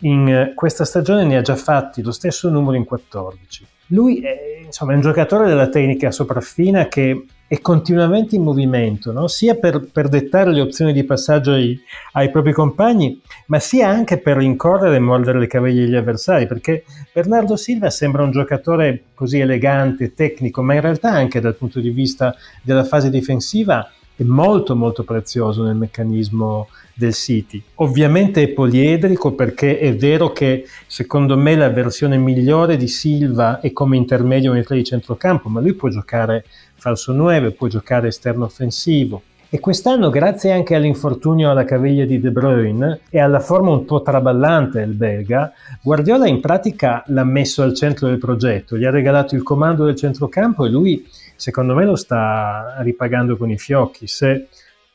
In 0.00 0.28
eh, 0.28 0.52
questa 0.54 0.84
stagione 0.84 1.24
ne 1.24 1.36
ha 1.36 1.42
già 1.42 1.56
fatti 1.56 2.02
lo 2.02 2.10
stesso 2.10 2.48
numero 2.48 2.76
in 2.76 2.84
14. 2.84 3.66
Lui 3.92 4.20
è, 4.20 4.62
insomma, 4.64 4.92
è 4.92 4.94
un 4.96 5.02
giocatore 5.02 5.46
della 5.46 5.68
tecnica 5.68 6.10
sopraffina 6.10 6.88
che 6.88 7.24
è 7.46 7.60
continuamente 7.60 8.34
in 8.36 8.42
movimento, 8.42 9.12
no? 9.12 9.28
sia 9.28 9.54
per, 9.56 9.90
per, 9.92 10.08
dettare 10.08 10.50
le 10.50 10.62
opzioni 10.62 10.94
di 10.94 11.04
passaggio 11.04 11.52
ai, 11.52 11.78
ai, 12.12 12.30
propri 12.30 12.52
compagni, 12.52 13.20
ma 13.48 13.58
sia 13.58 13.88
anche 13.88 14.16
per 14.16 14.38
rincorrere 14.38 14.96
e 14.96 15.00
mordere 15.00 15.38
le 15.38 15.46
caviglie 15.46 15.84
agli 15.84 15.94
avversari, 15.94 16.46
perché 16.46 16.84
Bernardo 17.12 17.56
Silva 17.56 17.90
sembra 17.90 18.22
un 18.22 18.30
giocatore 18.30 19.02
così 19.14 19.38
elegante, 19.38 20.14
tecnico, 20.14 20.62
ma 20.62 20.72
in 20.72 20.80
realtà 20.80 21.10
anche 21.10 21.40
dal 21.40 21.54
punto 21.54 21.78
di 21.78 21.90
vista 21.90 22.34
della 22.62 22.84
fase 22.84 23.10
difensiva 23.10 23.86
è 24.22 24.24
molto 24.24 24.74
molto 24.74 25.02
prezioso 25.04 25.62
nel 25.62 25.76
meccanismo 25.76 26.68
del 26.94 27.14
City. 27.14 27.62
Ovviamente 27.76 28.42
è 28.42 28.48
poliedrico 28.48 29.32
perché 29.32 29.78
è 29.78 29.94
vero 29.94 30.32
che 30.32 30.66
secondo 30.86 31.36
me 31.36 31.56
la 31.56 31.70
versione 31.70 32.16
migliore 32.16 32.76
di 32.76 32.88
Silva 32.88 33.60
è 33.60 33.72
come 33.72 33.96
intermedio 33.96 34.52
nei 34.52 34.64
tre 34.64 34.76
di 34.76 34.84
centrocampo, 34.84 35.48
ma 35.48 35.60
lui 35.60 35.74
può 35.74 35.88
giocare 35.88 36.44
falso 36.74 37.12
9, 37.12 37.52
può 37.52 37.68
giocare 37.68 38.08
esterno 38.08 38.44
offensivo. 38.44 39.22
E 39.54 39.60
quest'anno, 39.60 40.08
grazie 40.08 40.50
anche 40.50 40.74
all'infortunio 40.74 41.50
alla 41.50 41.66
caviglia 41.66 42.06
di 42.06 42.18
De 42.18 42.30
Bruyne 42.30 43.00
e 43.10 43.20
alla 43.20 43.38
forma 43.38 43.70
un 43.70 43.84
po' 43.84 44.00
traballante 44.00 44.78
del 44.78 44.94
belga, 44.94 45.52
Guardiola 45.82 46.26
in 46.26 46.40
pratica 46.40 47.04
l'ha 47.08 47.22
messo 47.22 47.60
al 47.60 47.74
centro 47.74 48.08
del 48.08 48.16
progetto, 48.16 48.78
gli 48.78 48.86
ha 48.86 48.90
regalato 48.90 49.34
il 49.34 49.42
comando 49.42 49.84
del 49.84 49.94
centrocampo 49.94 50.64
e 50.64 50.70
lui, 50.70 51.06
secondo 51.36 51.74
me, 51.74 51.84
lo 51.84 51.96
sta 51.96 52.76
ripagando 52.78 53.36
con 53.36 53.50
i 53.50 53.58
fiocchi. 53.58 54.06
Se 54.06 54.46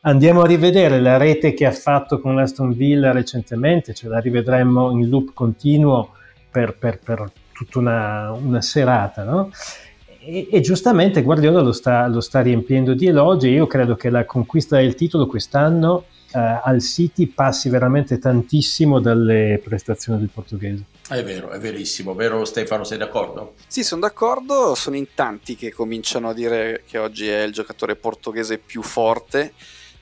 andiamo 0.01 0.41
a 0.41 0.47
rivedere 0.47 0.99
la 1.01 1.17
rete 1.17 1.53
che 1.53 1.67
ha 1.67 1.71
fatto 1.71 2.19
con 2.19 2.33
l'Aston 2.33 2.73
Villa 2.73 3.11
recentemente, 3.11 3.93
ce 3.93 4.07
la 4.07 4.17
rivedremo 4.17 4.89
in 4.89 5.07
loop 5.07 5.35
continuo 5.35 6.13
per, 6.49 6.75
per, 6.75 6.97
per 6.97 7.29
tutta 7.53 7.77
una, 7.77 8.31
una 8.31 8.61
serata, 8.61 9.23
no? 9.23 9.51
E, 10.29 10.49
e, 10.51 10.59
giustamente 10.59 11.21
Guardiola 11.21 11.61
lo 11.61 11.71
sta, 11.71 12.05
lo 12.07 12.19
sta, 12.19 12.41
riempiendo 12.41 12.93
di 12.93 13.07
elogi. 13.07 13.47
Io 13.47 13.65
credo 13.65 13.95
che 13.95 14.09
la 14.09 14.25
conquista 14.25 14.75
del 14.75 14.93
titolo 14.93 15.25
quest'anno 15.25 16.03
eh, 16.33 16.59
al 16.61 16.81
City 16.81 17.27
passi 17.27 17.69
veramente 17.69 18.19
tantissimo 18.19 18.99
dalle 18.99 19.61
prestazioni 19.63 20.19
del 20.19 20.29
portoghese. 20.29 20.83
È 21.07 21.23
vero, 21.23 21.51
è 21.51 21.59
verissimo, 21.59 22.13
vero 22.13 22.43
Stefano, 22.43 22.83
sei 22.83 22.97
d'accordo? 22.97 23.53
Sì, 23.67 23.85
sono 23.85 24.01
d'accordo, 24.01 24.75
sono 24.75 24.97
in 24.97 25.07
tanti 25.15 25.55
che 25.55 25.71
cominciano 25.71 26.27
a 26.27 26.33
dire 26.33 26.83
che 26.85 26.97
oggi 26.97 27.29
è 27.29 27.43
il 27.43 27.53
giocatore 27.53 27.95
portoghese 27.95 28.57
più 28.57 28.81
forte. 28.81 29.53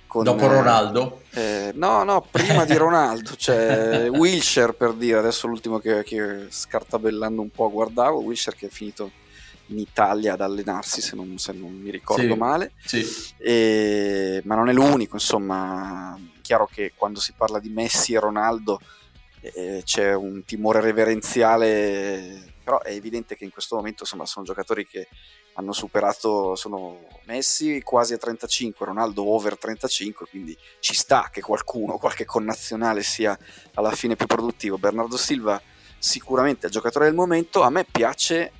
Con, 0.07 0.23
Dopo 0.23 0.47
Ronaldo? 0.47 1.21
Eh, 1.35 1.71
no, 1.75 2.03
no, 2.03 2.25
prima 2.31 2.65
di 2.65 2.73
Ronaldo, 2.73 3.35
cioè 3.35 4.07
Wilshire 4.09 4.73
per 4.73 4.93
dire, 4.93 5.19
adesso 5.19 5.45
l'ultimo 5.45 5.77
che, 5.77 6.03
che 6.03 6.47
scartabellando 6.49 7.41
un 7.41 7.51
po' 7.51 7.69
guardavo, 7.69 8.21
Wilshire 8.21 8.55
che 8.57 8.67
è 8.67 8.69
finito 8.69 9.11
in 9.67 9.79
Italia 9.79 10.33
ad 10.33 10.41
allenarsi, 10.41 11.01
se 11.01 11.15
non, 11.15 11.37
se 11.37 11.53
non 11.53 11.73
mi 11.73 11.89
ricordo 11.89 12.33
sì, 12.33 12.39
male. 12.39 12.71
Sì. 12.85 13.05
E, 13.37 14.41
ma 14.45 14.55
non 14.55 14.69
è 14.69 14.73
l'unico, 14.73 15.15
insomma, 15.15 16.19
chiaro 16.41 16.67
che 16.71 16.93
quando 16.95 17.19
si 17.19 17.33
parla 17.35 17.59
di 17.59 17.69
Messi 17.69 18.13
e 18.13 18.19
Ronaldo 18.19 18.79
eh, 19.41 19.81
c'è 19.83 20.13
un 20.13 20.43
timore 20.45 20.81
reverenziale, 20.81 22.53
però 22.63 22.81
è 22.81 22.91
evidente 22.91 23.35
che 23.35 23.43
in 23.43 23.51
questo 23.51 23.75
momento 23.75 24.03
insomma, 24.03 24.25
sono 24.25 24.45
giocatori 24.45 24.85
che 24.87 25.07
hanno 25.53 25.71
superato, 25.71 26.55
sono 26.55 27.07
Messi 27.25 27.81
quasi 27.81 28.13
a 28.13 28.17
35, 28.17 28.85
Ronaldo 28.85 29.25
over 29.25 29.57
35, 29.57 30.27
quindi 30.29 30.57
ci 30.79 30.93
sta 30.93 31.29
che 31.31 31.41
qualcuno, 31.41 31.97
qualche 31.97 32.25
connazionale 32.25 33.03
sia 33.03 33.37
alla 33.75 33.91
fine 33.91 34.15
più 34.15 34.25
produttivo. 34.25 34.77
Bernardo 34.77 35.17
Silva 35.17 35.61
sicuramente 35.97 36.63
è 36.63 36.65
il 36.65 36.73
giocatore 36.73 37.05
del 37.05 37.15
momento, 37.15 37.61
a 37.61 37.69
me 37.69 37.85
piace 37.89 38.51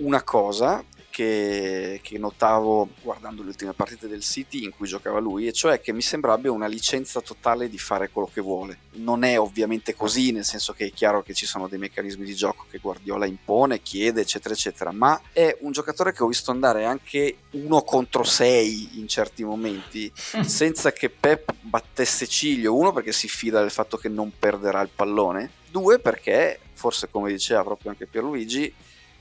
una 0.00 0.22
cosa 0.22 0.84
che, 1.10 2.00
che, 2.02 2.18
notavo 2.18 2.88
guardando 3.02 3.42
le 3.42 3.48
ultime 3.48 3.72
partite 3.72 4.08
del 4.08 4.22
City 4.22 4.64
in 4.64 4.70
cui 4.70 4.86
giocava 4.86 5.18
lui, 5.18 5.46
e 5.46 5.52
cioè 5.52 5.80
che 5.80 5.92
mi 5.92 6.00
sembra 6.00 6.32
abbia 6.32 6.52
una 6.52 6.66
licenza 6.66 7.20
totale 7.20 7.68
di 7.68 7.78
fare 7.78 8.08
quello 8.10 8.30
che 8.32 8.40
vuole. 8.40 8.78
Non 8.92 9.24
è 9.24 9.38
ovviamente 9.38 9.94
così, 9.94 10.30
nel 10.30 10.44
senso 10.44 10.72
che 10.72 10.86
è 10.86 10.92
chiaro 10.92 11.22
che 11.22 11.34
ci 11.34 11.46
sono 11.46 11.68
dei 11.68 11.78
meccanismi 11.78 12.24
di 12.24 12.34
gioco 12.34 12.64
che 12.70 12.78
Guardiola 12.78 13.26
impone, 13.26 13.82
chiede, 13.82 14.22
eccetera, 14.22 14.54
eccetera, 14.54 14.92
ma 14.92 15.20
è 15.32 15.56
un 15.60 15.72
giocatore 15.72 16.12
che 16.12 16.22
ho 16.22 16.28
visto 16.28 16.52
andare 16.52 16.84
anche 16.84 17.36
uno 17.50 17.82
contro 17.82 18.22
sei 18.22 18.98
in 19.00 19.08
certi 19.08 19.44
momenti, 19.44 20.10
senza 20.14 20.92
che 20.92 21.10
Pep 21.10 21.54
battesse 21.60 22.26
ciglio. 22.26 22.74
Uno, 22.74 22.92
perché 22.92 23.12
si 23.12 23.28
fida 23.28 23.60
del 23.60 23.70
fatto 23.70 23.96
che 23.96 24.08
non 24.08 24.32
perderà 24.38 24.80
il 24.80 24.90
pallone, 24.94 25.50
due, 25.70 25.98
perché, 25.98 26.60
forse 26.72 27.10
come 27.10 27.30
diceva 27.30 27.62
proprio 27.62 27.90
anche 27.90 28.06
Pierluigi, 28.06 28.72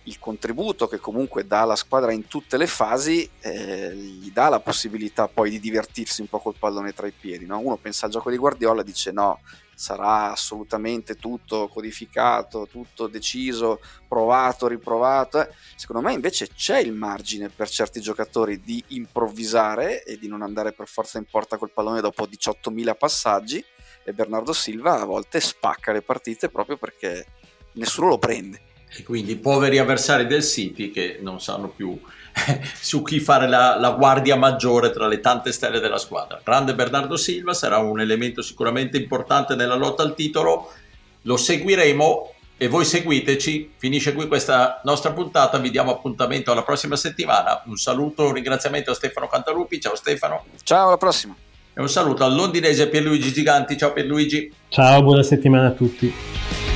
il 0.04 0.18
contributo 0.20 0.88
che 0.88 0.98
comunque 0.98 1.46
dà 1.46 1.64
la 1.66 1.76
squadra 1.76 2.12
in 2.12 2.28
tutte 2.28 2.58
le 2.58 2.68
fasi 2.68 3.30
eh, 3.42 3.94
gli 3.94 4.32
dà 4.32 4.50
la 4.50 4.60
possibilità 4.60 5.28
poi 5.28 5.50
di 5.50 5.60
divertirsi 5.60 6.22
un 6.22 6.28
po' 6.28 6.40
col 6.40 6.56
pallone 6.58 6.94
tra 6.94 7.08
i 7.08 7.14
piedi. 7.18 7.46
No? 7.46 7.60
Uno 7.60 7.78
pensa 7.78 8.06
al 8.06 8.12
gioco 8.12 8.30
di 8.30 8.38
Guardiola 8.38 8.82
e 8.82 8.86
dice 8.86 9.12
no, 9.12 9.42
sarà 9.76 10.32
assolutamente 10.32 11.16
tutto 11.16 11.68
codificato, 11.68 12.68
tutto 12.70 13.08
deciso, 13.08 13.80
provato, 14.08 14.68
riprovato. 14.68 15.42
Eh. 15.42 15.54
Secondo 15.76 16.08
me 16.08 16.14
invece 16.14 16.48
c'è 16.48 16.80
il 16.80 16.94
margine 16.94 17.50
per 17.50 17.70
certi 17.70 18.02
giocatori 18.02 18.60
di 18.62 18.84
improvvisare 18.90 20.04
e 20.04 20.18
di 20.18 20.28
non 20.28 20.42
andare 20.42 20.72
per 20.72 20.88
forza 20.88 21.18
in 21.18 21.26
porta 21.26 21.58
col 21.58 21.72
pallone 21.72 22.02
dopo 22.02 22.26
18.000 22.26 22.96
passaggi 22.98 23.64
e 24.04 24.14
Bernardo 24.14 24.54
Silva 24.54 25.00
a 25.02 25.06
volte 25.06 25.40
spacca 25.40 25.92
le 25.92 26.02
partite 26.02 26.50
proprio 26.50 26.78
perché 26.78 27.26
nessuno 27.74 28.08
lo 28.08 28.18
prende 28.18 28.68
e 28.96 29.04
quindi 29.04 29.34
i 29.34 29.38
poveri 29.38 29.78
avversari 29.78 30.26
del 30.26 30.44
City 30.44 30.92
che 30.92 31.20
non 31.22 31.40
sanno 31.40 31.70
più 31.70 32.00
su 32.80 33.02
chi 33.04 33.20
fare 33.20 33.48
la, 33.48 33.78
la, 33.80 33.92
guardia 33.92 34.36
maggiore 34.36 34.92
tra 34.92 35.08
le 35.08 35.20
tante 35.20 35.52
stelle 35.52 35.80
della 35.80 35.98
squadra. 35.98 36.42
Grande 36.44 36.76
Bernardo 36.76 37.16
Silva 37.16 37.54
sarà 37.54 37.78
un 37.78 38.00
elemento 38.00 38.42
sicuramente 38.42 38.98
importante 38.98 39.56
nella 39.56 39.76
lotta 39.76 40.04
al 40.04 40.16
titolo, 40.16 40.72
lo 41.24 41.38
seguiremo 41.38 42.34
e 42.58 42.68
voi 42.68 42.86
seguiteci. 42.86 43.72
Finisce 43.78 44.14
qui 44.14 44.28
questa 44.28 44.82
nostra 44.84 45.12
puntata, 45.12 45.58
vi 45.60 45.72
diamo 45.72 45.92
appuntamento 45.92 46.52
alla 46.52 46.64
prossima 46.64 46.96
settimana. 46.96 47.62
Un 47.66 47.78
saluto, 47.78 48.26
un 48.26 48.34
ringraziamento 48.34 48.92
a 48.92 48.96
Stefano 48.96 49.28
Cantalupi, 49.28 49.80
ciao 49.80 49.96
Stefano. 49.96 50.46
Ciao, 50.64 50.88
alla 50.88 50.98
prossima. 50.98 51.36
E 51.74 51.82
un 51.82 51.90
saluto 51.90 52.24
al 52.24 52.36
londinese 52.36 52.90
Pierluigi 52.90 53.32
Giganti, 53.32 53.78
ciao 53.78 53.94
Pierluigi. 53.94 54.52
Ciao, 54.68 55.02
buona 55.02 55.24
settimana 55.24 55.68
a 55.68 55.72
tutti. 55.72 56.69